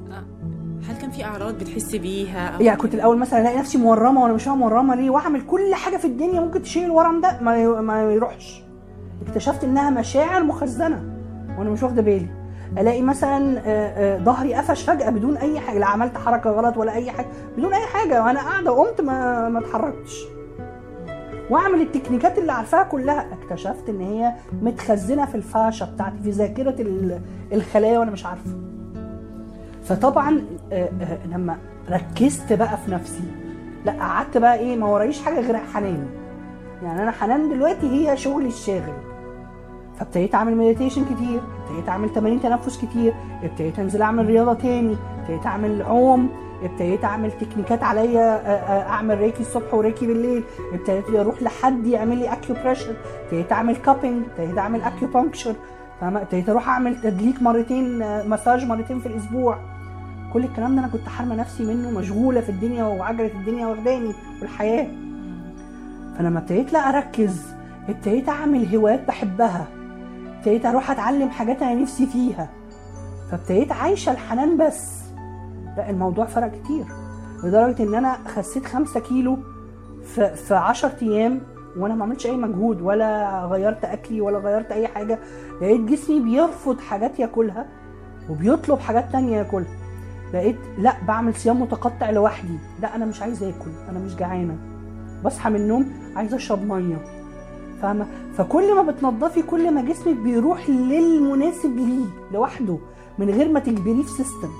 هل 0.88 0.96
كان 1.00 1.10
في 1.10 1.24
أعراض 1.24 1.54
بتحسي 1.58 1.98
بيها 1.98 2.48
أو 2.48 2.60
يعني 2.60 2.78
كنت 2.78 2.94
الأول 2.94 3.18
مثلا 3.18 3.40
ألاقي 3.40 3.58
نفسي 3.58 3.78
مورمة 3.78 4.22
وأنا 4.22 4.34
مش 4.34 4.48
مورمة 4.48 4.94
ليه؟ 4.94 5.10
وأعمل 5.10 5.40
كل 5.46 5.74
حاجة 5.74 5.96
في 5.96 6.04
الدنيا 6.04 6.40
ممكن 6.40 6.62
تشيل 6.62 6.84
الورم 6.84 7.20
ده 7.20 7.40
ما 7.80 8.12
يروحش. 8.12 8.62
اكتشفت 9.28 9.64
إنها 9.64 9.90
مشاعر 9.90 10.42
مخزنة 10.44 11.02
وأنا 11.58 11.70
مش 11.70 11.82
واخدة 11.82 12.02
بالي. 12.02 12.26
ألاقي 12.78 13.02
مثلا 13.02 13.58
آه، 13.58 13.60
آه، 13.66 14.18
ظهري 14.18 14.54
قفش 14.54 14.82
فجأة 14.82 15.10
بدون 15.10 15.36
أي 15.36 15.60
حاجة 15.60 15.78
لا 15.78 15.86
عملت 15.86 16.18
حركة 16.18 16.50
غلط 16.50 16.76
ولا 16.76 16.92
أي 16.94 17.10
حاجة 17.10 17.26
بدون 17.58 17.74
أي 17.74 17.86
حاجة 17.86 18.22
وأنا 18.24 18.40
قاعدة 18.40 18.70
قمت 18.70 19.00
ما 19.00 19.48
ما 19.48 19.58
اتحركتش. 19.58 20.24
وأعمل 21.50 21.80
التكنيكات 21.80 22.38
اللي 22.38 22.52
عارفاها 22.52 22.82
كلها. 22.82 23.26
اكتشفت 23.32 23.88
إن 23.88 24.00
هي 24.00 24.32
متخزنة 24.62 25.26
في 25.26 25.34
الفاشة 25.34 25.86
بتاعتي 25.94 26.16
في 26.22 26.30
ذاكرة 26.30 26.82
ال- 26.82 27.20
الخلايا 27.52 27.98
وأنا 27.98 28.10
مش 28.10 28.26
عارفة. 28.26 28.50
فطبعا 29.84 30.42
آه، 30.72 30.88
لما 31.32 31.56
ركزت 31.90 32.52
بقى 32.52 32.76
في 32.84 32.90
نفسي 32.90 33.24
لا 33.84 33.92
قعدت 33.92 34.36
بقى 34.38 34.58
إيه 34.58 34.76
ما 34.76 34.86
ورايش 34.86 35.22
حاجة 35.22 35.40
غير 35.40 35.56
حنان. 35.56 36.06
يعني 36.82 37.02
أنا 37.02 37.10
حنان 37.10 37.48
دلوقتي 37.48 37.86
هي 37.90 38.16
شغلي 38.16 38.46
الشاغل. 38.48 38.92
فابتديت 40.02 40.34
اعمل 40.34 40.56
meditation 40.56 41.04
كتير 41.04 41.40
ابتديت 41.64 41.88
اعمل 41.88 42.12
تمارين 42.12 42.40
تنفس 42.40 42.84
كتير 42.84 43.14
ابتديت 43.42 43.78
انزل 43.78 44.02
اعمل 44.02 44.26
رياضة 44.26 44.54
تاني 44.54 44.96
ابتديت 45.20 45.46
اعمل 45.46 45.82
عوم 45.82 46.28
ابتديت 46.62 47.04
اعمل 47.04 47.32
تكنيكات 47.32 47.82
عليا 47.82 48.20
آه، 48.20 48.50
آه، 48.50 48.88
اعمل 48.88 49.18
ريكي 49.18 49.40
الصبح 49.40 49.74
وريكي 49.74 50.06
بالليل 50.06 50.44
ابتديت 50.72 51.14
أروح 51.14 51.42
لحد 51.42 51.86
يعمل 51.86 52.18
لي 52.18 52.32
acupressure 52.32 52.94
ابتديت 53.24 53.52
اعمل 53.52 53.76
cupping 53.76 54.22
ابتديت 54.26 54.58
اعمل 54.58 54.82
acupuncture 54.82 55.54
فاهمة؟ 56.00 56.22
ابتديت 56.22 56.48
أروح 56.48 56.68
اعمل 56.68 57.00
تدليك 57.00 57.42
مرتين 57.42 58.02
آه، 58.02 58.28
مساج 58.28 58.64
مرتين 58.64 58.98
في 58.98 59.06
الأسبوع. 59.06 59.58
كل 60.32 60.44
الكلام 60.44 60.74
ده 60.74 60.80
أنا 60.80 60.88
كنت 60.88 61.08
حارمة 61.08 61.34
نفسي 61.34 61.64
منه 61.64 61.90
مشغولة 61.90 62.40
في 62.40 62.48
الدنيا 62.48 62.84
وعجلة 62.84 63.30
الدنيا 63.34 63.66
واخداني 63.66 64.12
والحياة. 64.40 64.86
فلما 66.18 66.38
ابتديت 66.38 66.72
لا 66.72 66.88
اركز 66.88 67.42
ابتديت 67.88 68.28
اعمل 68.28 68.76
هوايات 68.76 69.08
بحبها. 69.08 69.66
ابتديت 70.42 70.66
أروح 70.66 70.90
أتعلم 70.90 71.30
حاجات 71.30 71.62
أنا 71.62 71.74
نفسي 71.74 72.06
فيها. 72.06 72.50
فابتديت 73.30 73.72
عايشة 73.72 74.12
الحنان 74.12 74.56
بس. 74.56 75.02
لا 75.76 75.90
الموضوع 75.90 76.24
فرق 76.24 76.52
كتير. 76.52 76.84
لدرجة 77.44 77.82
إن 77.82 77.94
أنا 77.94 78.18
خسيت 78.28 78.66
خمسة 78.66 79.00
كيلو 79.00 79.38
في 80.04 80.34
في 80.34 80.54
10 80.54 80.92
أيام 81.02 81.40
وأنا 81.76 81.94
ما 81.94 82.04
عملتش 82.04 82.26
أي 82.26 82.36
مجهود 82.36 82.80
ولا 82.80 83.40
غيرت 83.44 83.84
أكلي 83.84 84.20
ولا 84.20 84.38
غيرت 84.38 84.72
أي 84.72 84.88
حاجة. 84.88 85.18
لقيت 85.60 85.80
جسمي 85.80 86.20
بيرفض 86.20 86.80
حاجات 86.80 87.18
ياكلها 87.18 87.66
وبيطلب 88.30 88.78
حاجات 88.78 89.12
تانية 89.12 89.36
ياكلها. 89.36 89.76
لقيت 90.34 90.58
لا 90.78 90.92
بعمل 91.08 91.34
صيام 91.34 91.62
متقطع 91.62 92.10
لوحدي. 92.10 92.58
لا 92.80 92.96
أنا 92.96 93.04
مش 93.04 93.22
عايزة 93.22 93.48
آكل 93.48 93.70
أنا 93.88 93.98
مش 93.98 94.16
جعانة. 94.16 94.56
بصحى 95.24 95.50
من 95.50 95.56
النوم 95.56 95.92
عايزة 96.16 96.36
أشرب 96.36 96.66
مية. 96.66 97.21
فاهمة؟ 97.82 98.06
فكل 98.34 98.74
ما 98.74 98.82
بتنضفي 98.82 99.42
كل 99.42 99.70
ما 99.74 99.82
جسمك 99.82 100.16
بيروح 100.16 100.70
للمناسب 100.70 101.76
ليه 101.76 102.04
لوحده 102.32 102.78
من 103.18 103.30
غير 103.30 103.52
ما 103.52 103.60
تجبريه 103.60 104.02
في 104.02 104.10
system 104.10 104.50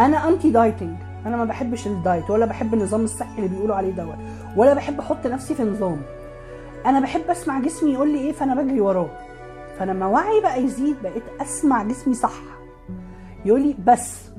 أنا 0.00 0.28
anti 0.28 0.50
dieting 0.50 0.96
أنا 1.26 1.36
ما 1.36 1.44
بحبش 1.44 1.86
ال 1.86 1.95
diet 1.95 2.30
ولا 2.30 2.46
بحب 2.46 2.74
النظام 2.74 3.04
الصحي 3.04 3.38
اللي 3.38 3.48
بيقولوا 3.48 3.76
عليه 3.76 3.90
دوت 3.92 4.16
ولا 4.56 4.74
بحب 4.74 5.00
أحط 5.00 5.26
نفسي 5.26 5.54
في 5.54 5.62
نظام. 5.64 6.02
أنا 6.86 7.00
بحب 7.00 7.20
أسمع 7.30 7.60
جسمي 7.60 7.92
يقول 7.92 8.08
لي 8.12 8.18
إيه 8.18 8.32
فأنا 8.32 8.62
بجري 8.62 8.80
وراه. 8.80 9.08
فلما 9.78 10.06
وعي 10.06 10.40
بقى 10.40 10.62
يزيد 10.64 10.96
بقيت 11.02 11.22
أسمع 11.40 11.82
جسمي 11.82 12.14
صح. 12.14 12.32
يقول 13.44 13.62
لي 13.62 13.76
بس. 13.86 14.30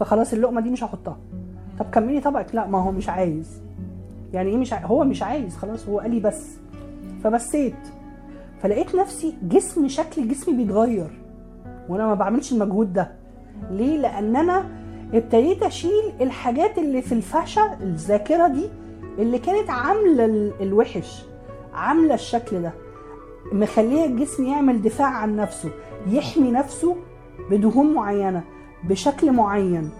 فخلاص 0.00 0.32
اللقمة 0.32 0.60
دي 0.60 0.70
مش 0.70 0.84
هحطها. 0.84 1.16
طب 1.78 1.86
كملي 1.90 2.20
طبقك. 2.20 2.54
لا 2.54 2.66
ما 2.66 2.82
هو 2.82 2.92
مش 2.92 3.08
عايز. 3.08 3.62
يعني 4.32 4.50
إيه 4.50 4.56
مش 4.56 4.72
عايز 4.72 4.84
هو 4.86 5.04
مش 5.04 5.22
عايز 5.22 5.56
خلاص 5.56 5.88
هو 5.88 5.98
قال 6.00 6.10
لي 6.10 6.20
بس. 6.20 6.56
فبسيت. 7.24 7.74
فلقيت 8.62 8.94
نفسي 8.94 9.34
جسم 9.42 9.88
شكل 9.88 10.28
جسمي 10.28 10.56
بيتغير. 10.56 11.10
وأنا 11.88 12.06
ما 12.06 12.14
بعملش 12.14 12.52
المجهود 12.52 12.92
ده. 12.92 13.12
ليه؟ 13.70 13.98
لأن 13.98 14.36
أنا 14.36 14.64
ابتديت 15.14 15.62
أشيل 15.62 16.12
الحاجات 16.20 16.78
اللي 16.78 17.02
في 17.02 17.12
الفاشة 17.12 17.76
الذاكرة 17.82 18.48
دي 18.48 18.68
اللي 19.18 19.38
كانت 19.38 19.70
عاملة 19.70 20.24
ال- 20.24 20.52
الوحش 20.60 21.22
عاملة 21.74 22.14
الشكل 22.14 22.62
ده. 22.62 22.72
مخلية 23.52 24.04
الجسم 24.06 24.44
يعمل 24.46 24.82
دفاع 24.82 25.08
عن 25.08 25.36
نفسه 25.36 25.70
يحمي 26.06 26.50
نفسه 26.50 26.96
بدهون 27.50 27.94
معينة 27.94 28.42
بشكل 28.84 29.32
معين. 29.32 29.90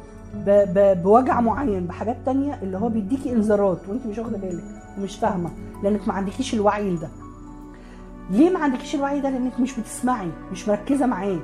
بوجع 1.05 1.41
معين 1.41 1.87
بحاجات 1.87 2.17
تانية 2.27 2.59
اللي 2.63 2.79
هو 2.79 2.89
بيديكي 2.89 3.33
انذارات 3.33 3.89
وانت 3.89 4.07
مش 4.07 4.19
واخدة 4.19 4.39
بالك 4.39 4.65
ومش 4.99 5.17
فاهمة 5.17 5.51
لأنك 5.83 6.09
ما 6.09 6.15
عندكيش 6.15 6.55
الوعي 6.55 6.97
ده 6.97 7.09
ليه 8.31 8.51
ما 8.51 8.59
عندكيش 8.59 8.95
الوعي 8.95 9.21
ده؟ 9.21 9.31
لأنك 9.31 9.61
مش 9.61 9.81
بتسمعي 9.81 10.31
مش 10.53 10.69
مركزة 10.69 11.07
معاه 11.07 11.39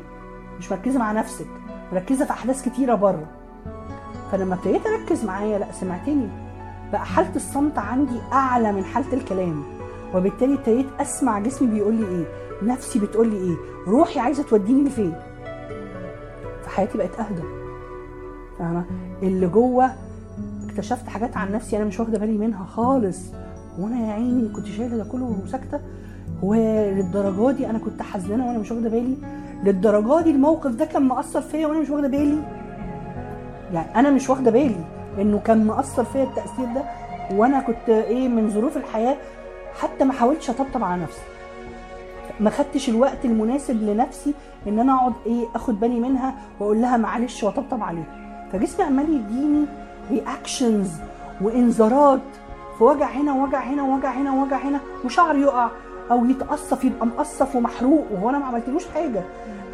مش 0.59 0.72
مركزة 0.72 0.99
مع 0.99 1.12
نفسك 1.12 1.47
مركزة 1.93 2.24
في 2.24 2.30
أحداث 2.30 2.68
كتيرة 2.68 2.95
بره. 2.95 3.26
فلما 4.32 4.55
ابتديت 4.55 4.86
أركز 4.86 5.24
معايا 5.24 5.59
لأ 5.59 5.72
سمعتني. 5.72 6.28
بقى 6.93 7.07
حاله 7.07 7.36
الصمت 7.36 7.78
عندي 7.78 8.18
أعلى 8.32 8.72
من 8.72 8.84
حالة 8.84 9.12
الكلام. 9.12 9.62
وبالتالي 10.14 10.55
ابتديت 10.55 10.86
أسمع 11.01 11.38
جسمي 11.38 11.68
بيقول 11.68 11.95
لي 11.95 12.07
إيه 12.07 12.24
نفسي 12.62 12.99
بتقول 12.99 13.28
لي 13.28 13.36
إيه 13.36 13.57
روحي 13.88 14.20
عايزة 14.20 14.43
توديني 14.43 14.88
لفين. 14.88 15.14
فحياتي 16.62 16.99
بقت 16.99 17.18
أهدى. 17.20 17.43
فاهمه 18.63 18.85
اللي 19.23 19.47
جوه 19.47 19.91
اكتشفت 20.65 21.09
حاجات 21.09 21.37
عن 21.37 21.53
نفسي 21.53 21.77
أنا 21.77 21.85
مش 21.85 22.01
واخدة 22.01 22.19
بالي 22.19 22.39
منها 22.39 22.65
خالص. 22.65 23.19
وأنا 23.79 24.07
يا 24.07 24.13
عيني 24.13 24.49
كنت 24.49 24.67
شايلة 24.67 24.97
ده 24.97 25.05
كله 25.05 25.37
وساكتة. 25.45 25.81
وللدرجة 26.43 27.57
دي 27.57 27.71
أنا 27.71 27.79
كنت 27.79 28.03
حزنانة 28.03 28.47
وأنا 28.47 28.59
مش 28.59 28.73
واخدة 28.73 28.89
بالي. 28.89 29.17
للدرجة 29.65 30.23
دي 30.23 30.31
الموقف 30.31 30.71
ده 30.71 30.85
كان 30.85 31.03
مأثر 31.03 31.41
فيا 31.41 31.67
وأنا 31.67 31.81
مش 31.81 31.91
واخدة 31.91 32.09
بالي. 32.09 32.43
يعني 33.73 33.95
أنا 33.97 34.11
مش 34.11 34.31
واخدة 34.31 34.51
بالي 34.51 34.85
إنه 35.19 35.39
كان 35.39 35.65
مأثر 35.67 36.05
فيا 36.05 36.23
التأثير 36.25 36.65
ده. 36.75 36.83
وأنا 37.37 37.61
كنت 37.61 37.89
إيه 37.89 38.29
من 38.29 38.51
ظروف 38.51 38.77
الحياة 38.77 39.17
حتى 39.81 40.05
ما 40.05 40.13
حاولتش 40.13 40.51
أطبطب 40.51 40.85
على 40.85 41.03
نفسي. 41.03 41.21
ما 42.41 42.51
خدتش 42.51 42.89
الوقت 42.89 43.25
المناسب 43.25 43.83
لنفسي 43.83 44.35
إن 44.69 44.79
أنا 44.79 44.95
أقعد 44.95 45.13
إيه 45.27 45.45
أخد 45.55 45.81
بالي 45.81 46.01
منها 46.01 46.35
وأقول 46.61 46.83
لها 46.83 46.97
معلش 46.97 47.43
وأطبطب 47.45 47.83
عليها. 47.83 48.22
فجسمي 48.53 48.86
عمال 48.86 49.14
يديني 49.14 49.66
رياكشنز 50.11 50.90
وإنذارات. 51.40 52.20
في 52.78 52.84
وجع 52.84 53.11
هنا 53.11 53.32
ووجع 53.32 53.61
هنا 53.61 53.82
ووجع 53.82 54.11
هنا 54.11 54.32
ووجع 54.32 54.57
هنا 54.57 54.80
وشعر 55.05 55.36
يقع 55.36 55.68
أو 56.11 56.24
يتقصف 56.24 56.84
يبقى 56.84 57.07
مقصف 57.07 57.57
ومحروق 57.57 58.05
وهو 58.12 58.30
أنا 58.30 58.38
ما 58.38 58.44
عملتلوش 58.44 58.86
حاجة. 58.94 59.22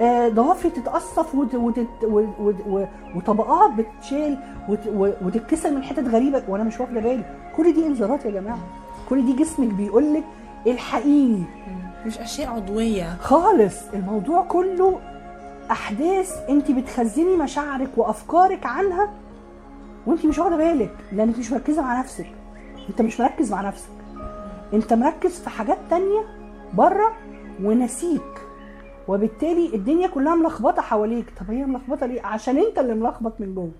آه، 0.00 0.28
ضوافري 0.28 0.70
تتقصف 0.70 1.34
وت... 1.34 1.54
وت... 1.54 1.80
وطبقات. 3.16 3.70
و... 4.68 5.08
وتتكسر 5.22 5.70
من 5.70 5.82
حتت 5.82 6.08
غريبة 6.08 6.42
وأنا 6.48 6.64
مش 6.64 6.80
واخدة 6.80 7.00
بالي. 7.00 7.24
كل 7.56 7.74
دي 7.74 7.86
إنذارات 7.86 8.24
يا 8.24 8.30
جماعة. 8.30 8.58
كل 9.08 9.26
دي 9.26 9.32
جسمك 9.32 9.68
بيقول 9.68 10.14
لك 10.14 10.24
الحقيني 10.66 11.44
مش 12.06 12.18
أشياء 12.18 12.50
عضوية. 12.54 13.16
خالص. 13.20 13.74
الموضوع 13.94 14.42
كله 14.42 14.98
أحداث 15.70 16.48
أنت 16.48 16.70
بتخزني 16.70 17.36
مشاعرك 17.36 17.90
وأفكارك 17.96 18.66
عنها 18.66 19.14
وأنت 20.06 20.26
مش 20.26 20.38
واخدة 20.38 20.56
بالك 20.56 20.96
لانك 21.12 21.38
مش 21.38 21.52
مركزة 21.52 21.82
مع 21.82 22.00
نفسك. 22.00 22.26
أنت 22.90 23.02
مش 23.02 23.20
مركز 23.20 23.52
مع 23.52 23.60
نفسك. 23.60 23.90
أنت 24.74 24.92
مركز 24.92 25.40
في 25.40 25.50
حاجات 25.50 25.78
تانية 25.90 26.24
بره 26.74 27.12
ونسيك. 27.62 28.22
وبالتالي 29.08 29.74
الدنيا 29.74 30.08
كلها 30.08 30.34
ملخبطة 30.34 30.82
حواليك. 30.82 31.26
طب 31.40 31.50
هي 31.50 31.64
ملخبطة 31.64 32.06
ليه؟ 32.06 32.22
عشان 32.22 32.58
أنت 32.58 32.78
اللي 32.78 32.94
ملخبط 32.94 33.40
من 33.40 33.54
جوه. 33.54 33.70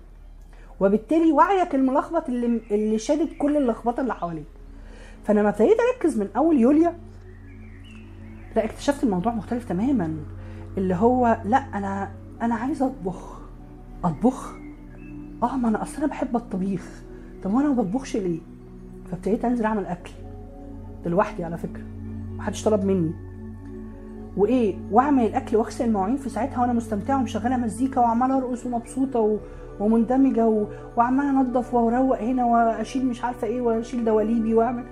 وبالتالي 0.79 1.31
وعيك 1.31 1.75
الملخبط 1.75 2.29
اللي 2.29 2.61
اللي 2.71 2.97
شادد 2.97 3.29
كل 3.39 3.57
اللخبطة 3.57 4.01
اللي 4.01 4.13
حواليك. 4.13 4.45
فأنا 5.25 5.39
لما 5.39 5.49
ابتديت 5.49 5.77
أركز 5.95 6.17
من 6.17 6.27
أول 6.37 6.59
يوليا 6.59 6.97
لا 8.55 8.65
اكتشفت 8.65 9.03
الموضوع 9.03 9.33
مختلف 9.33 9.65
تماما. 9.69 10.17
اللي 10.79 10.95
هو 10.95 11.37
لا 11.45 11.57
أنا 11.57 12.09
أنا 12.41 12.55
عايزة 12.55 12.85
أطبخ. 12.85 13.39
أطبخ؟ 14.03 14.53
آه 15.43 15.57
ما 15.57 15.69
أنا 15.69 15.81
أصل 15.81 15.97
أنا 15.97 16.07
بحب 16.07 16.35
الطبيخ. 16.35 17.01
طب 17.43 17.53
وأنا 17.53 17.67
ما 17.67 17.73
بطبخش 17.73 18.17
ليه؟ 18.17 18.39
فابتديت 19.11 19.45
أنزل 19.45 19.65
أعمل 19.65 19.85
أكل 19.85 20.11
لوحدي 21.05 21.43
على 21.43 21.57
فكرة. 21.57 21.83
محدش 22.37 22.63
طلب 22.63 22.85
مني. 22.85 23.11
وإيه؟ 24.37 24.75
وأعمل 24.91 25.25
الأكل 25.25 25.57
وأغسل 25.57 25.85
المواعين 25.85 26.17
في 26.17 26.29
ساعتها 26.29 26.61
وأنا 26.61 26.73
مستمتعة 26.73 27.17
ومشغلة 27.19 27.57
مزيكا 27.57 28.01
وعمالة 28.01 28.37
أرقص 28.37 28.65
ومبسوطة 28.65 29.19
و... 29.19 29.37
ومندمجة 29.79 30.47
و... 30.47 30.65
وعمالة 30.97 31.29
انضف 31.29 31.73
وأروق 31.73 32.21
هنا 32.21 32.45
وأشيل 32.45 33.05
مش 33.05 33.23
عارفة 33.23 33.47
إيه 33.47 33.61
وأشيل 33.61 34.05
دواليبي 34.05 34.53
وأعمل. 34.53 34.83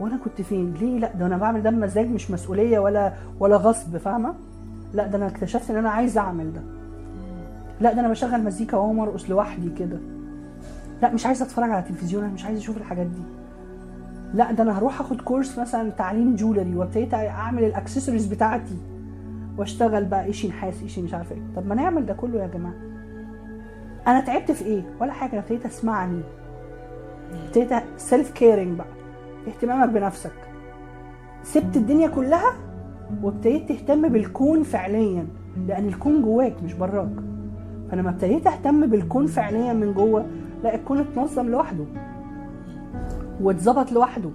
وأنا 0.00 0.16
كنت 0.16 0.40
فين؟ 0.42 0.74
ليه؟ 0.74 0.98
لا 0.98 1.12
ده 1.14 1.26
أنا 1.26 1.36
بعمل 1.36 1.62
ده 1.62 1.70
بمزاج 1.70 2.08
مش 2.10 2.30
مسؤولية 2.30 2.78
ولا 2.78 3.12
ولا 3.40 3.56
غصب 3.56 3.96
فاهمة؟ 3.96 4.34
لا 4.94 5.06
ده 5.06 5.18
أنا 5.18 5.26
اكتشفت 5.26 5.70
إن 5.70 5.76
أنا 5.76 5.90
عايزه 5.90 6.20
أعمل 6.20 6.52
ده. 6.52 6.60
لا 7.80 7.92
ده 7.92 8.00
أنا 8.00 8.08
بشغل 8.08 8.44
مزيكا 8.44 8.76
واقوم 8.76 9.00
ارقص 9.00 9.30
لوحدي 9.30 9.70
كده. 9.70 9.98
لا 11.02 11.12
مش 11.12 11.26
عايزه 11.26 11.44
أتفرج 11.44 11.70
على 11.70 11.82
تلفزيون 11.82 12.24
أنا 12.24 12.32
مش 12.32 12.44
عايزه 12.44 12.60
أشوف 12.60 12.76
الحاجات 12.76 13.06
دي. 13.06 13.22
لا 14.34 14.52
ده 14.52 14.62
أنا 14.62 14.78
هروح 14.78 15.00
آخد 15.00 15.20
course 15.20 15.58
مثلا 15.58 15.90
تعليم 15.90 16.36
jewelry 16.36 16.76
وابتديت 16.76 17.14
أعمل 17.14 17.64
الأكسسوارز 17.64 18.26
بتاعتي 18.26 18.76
وأشتغل 19.58 20.04
بقى 20.04 20.24
إيشي 20.24 20.48
نحاس 20.48 20.82
إيشي 20.82 21.02
مش 21.02 21.14
عارفه 21.14 21.34
إيه. 21.34 21.42
طب 21.56 21.66
ما 21.66 21.74
نعمل 21.74 22.06
ده 22.06 22.14
كله 22.14 22.42
يا 22.42 22.46
جماعة. 22.46 22.74
أنا 24.06 24.20
تعبت 24.20 24.52
في 24.52 24.64
إيه؟ 24.64 24.82
ولا 25.00 25.12
حاجة 25.12 25.32
أنا 25.32 25.40
ابتديت 25.40 25.66
أسمعني. 25.66 26.20
ابتديت 27.46 27.82
self 27.96 28.30
caring 28.30 28.78
بقى. 28.78 28.86
اهتمامك 29.48 29.88
بنفسك. 29.88 30.32
سبت 31.42 31.76
الدنيا 31.76 32.08
كلها 32.08 32.52
وابتديت 33.22 33.68
تهتم 33.68 34.08
بالكون 34.08 34.62
فعليا 34.62 35.26
لأن 35.68 35.88
الكون 35.88 36.22
جواك 36.22 36.54
مش 36.64 36.74
براك. 36.74 37.12
فلما 37.90 38.10
ابتديت 38.10 38.46
أهتم 38.46 38.86
بالكون 38.86 39.26
فعليا 39.26 39.72
من 39.72 39.92
جوه 39.94 40.26
لا 40.64 40.74
الكون 40.74 40.98
اتنظم 40.98 41.48
لوحده 41.48 41.84
واتظبط 43.40 43.92
لوحده. 43.92 44.30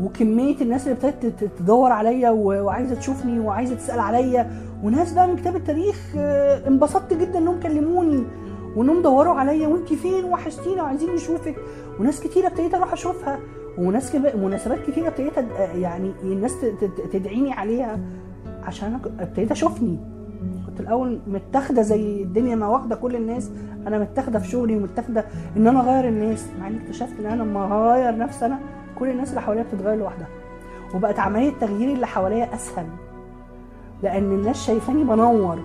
وكمية 0.00 0.56
الناس 0.60 0.88
اللي 0.88 0.98
ابتدت 1.04 1.44
تدور 1.58 1.92
عليا 1.92 2.30
وعايزة 2.30 2.94
تشوفني 2.94 3.40
وعايزة 3.40 3.74
تسأل 3.74 4.00
عليا. 4.00 4.50
وناس 4.84 5.12
بقى 5.12 5.28
من 5.28 5.36
كتاب 5.36 5.56
التاريخ 5.56 6.12
آه، 6.16 6.68
انبسطت 6.68 7.14
جدا 7.14 7.38
إنهم 7.38 7.60
كلموني 7.60 8.24
وإنهم 8.76 9.02
دوروا 9.02 9.34
عليا. 9.34 9.68
وانت 9.68 9.92
فين؟ 9.92 10.24
وحشتينا 10.24 10.82
وعايزين 10.82 11.14
نشوفك. 11.14 11.54
وناس 12.00 12.20
كتيره 12.20 12.46
ابتديت 12.46 12.74
أروح 12.74 12.92
أشوفها. 12.92 13.38
وناس. 13.78 14.14
مناسبات 14.14 14.78
كتيرة 14.86 15.08
ابتديت 15.08 15.38
أد... 15.38 15.46
يعني 15.74 16.12
الناس 16.22 16.56
تدعيني 17.12 17.52
عليها 17.52 17.98
عشان 18.62 18.98
ابتديت 19.20 19.50
أشوفني. 19.50 19.98
كنت 20.66 20.80
الأول 20.80 21.20
متاخدة 21.26 21.82
زي 21.82 22.22
الدنيا 22.22 22.56
ما 22.56 22.68
واخدة 22.68 22.96
كل 22.96 23.16
الناس. 23.16 23.50
أنا 23.86 23.98
متاخدة 23.98 24.38
في 24.38 24.48
شغلي 24.48 24.76
ومتاخدة 24.76 25.24
إن 25.56 25.66
أنا 25.66 25.80
أغير 25.80 26.08
الناس. 26.08 26.46
مع 26.60 26.66
إني 26.66 26.82
اكتشفت 26.82 27.20
إن 27.20 27.26
أنا 27.26 27.42
لما 27.42 27.64
أغير 27.64 28.18
نفسي 28.18 28.46
أنا 28.46 28.58
كل 28.98 29.10
الناس 29.10 29.30
اللي 29.30 29.40
حواليا 29.40 29.62
بتتغير 29.62 29.98
لوحدها. 29.98 30.28
وبقت 30.94 31.18
عملية 31.18 31.52
تغيير 31.60 31.92
اللي 31.92 32.06
حواليا 32.06 32.54
أسهل. 32.54 32.86
لأن 34.02 34.32
الناس 34.32 34.66
شايفاني 34.66 35.04
بنور 35.04 35.58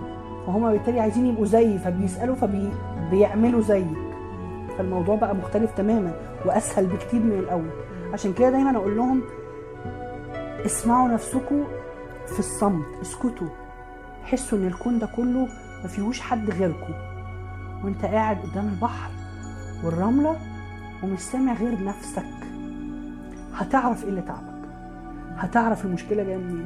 فهم 0.47 0.71
بالتالي 0.71 0.99
عايزين 0.99 1.25
يبقوا 1.25 1.45
زيي 1.45 1.77
فبيسألوا 1.77 2.35
فبيعملوا 2.35 3.61
زيك. 3.61 3.85
فالموضوع 4.77 5.15
بقى 5.15 5.35
مختلف 5.35 5.71
تماما 5.77 6.11
وأسهل 6.45 6.85
بكتير 6.85 7.19
من 7.19 7.39
الأول. 7.39 7.69
عشان 8.13 8.33
كده 8.33 8.49
دايما 8.49 8.77
أقول 8.77 8.97
لهم 8.97 9.21
اسمعوا 10.65 11.07
نفسكم 11.09 11.63
في 12.27 12.39
الصمت 12.39 12.85
اسكتوا 13.01 13.47
حسوا 14.23 14.57
إن 14.57 14.67
الكون 14.67 14.99
ده 14.99 15.07
كله 15.15 15.47
ما 15.81 15.87
فيهوش 15.87 16.19
حد 16.21 16.49
غيركم. 16.49 16.93
وأنت 17.83 18.05
قاعد 18.05 18.37
قدام 18.37 18.67
البحر 18.67 19.11
والرملة 19.83 20.35
ومش 21.03 21.19
سامع 21.19 21.53
غير 21.53 21.83
نفسك. 21.83 22.23
هتعرف 23.55 24.03
إيه 24.03 24.09
اللي 24.09 24.21
تعبك؟ 24.21 24.61
هتعرف 25.37 25.85
المشكلة 25.85 26.23
جاية 26.23 26.37
منين؟ 26.37 26.65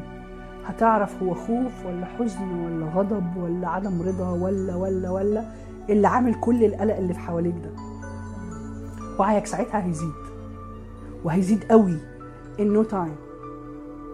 هتعرف 0.65 1.23
هو 1.23 1.33
خوف 1.33 1.85
ولا 1.85 2.05
حزن 2.05 2.59
ولا 2.59 2.85
غضب 2.85 3.37
ولا 3.37 3.67
عدم 3.69 4.01
رضا 4.01 4.29
ولا 4.29 4.75
ولا 4.75 5.09
ولا؟ 5.09 5.45
اللي 5.89 6.07
عامل 6.07 6.33
كل 6.39 6.63
القلق 6.63 6.95
اللي 6.97 7.13
في 7.13 7.19
حواليك 7.19 7.55
ده. 7.63 7.69
وعيك 9.19 9.45
ساعتها 9.45 9.85
هيزيد. 9.85 10.24
وهيزيد 11.25 11.63
قوي. 11.63 11.97
In 12.59 12.63
no 12.77 12.83
time. 12.91 13.17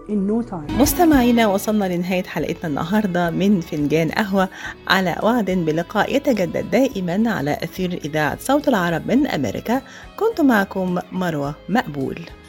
In 0.10 0.28
no 0.28 0.52
time. 0.52 0.72
مستمعينا 0.82 1.48
وصلنا 1.48 1.96
لنهاية 1.96 2.24
حلقتنا 2.24 2.68
النهاردة 2.68 3.30
من 3.30 3.62
فنجان 3.62 4.12
قهوة. 4.12 4.50
على 4.88 5.16
وعد 5.24 5.52
بلقاء 5.52 6.16
يتجدد 6.16 6.72
دائما 6.72 7.32
على 7.32 7.58
أثير 7.64 8.00
إذاعة 8.06 8.38
صوت 8.40 8.68
العرب 8.68 9.08
من 9.08 9.28
أمريكا. 9.28 9.82
كنت 10.18 10.42
معكم 10.42 11.00
مروة 11.12 11.56
مقبول. 11.70 12.20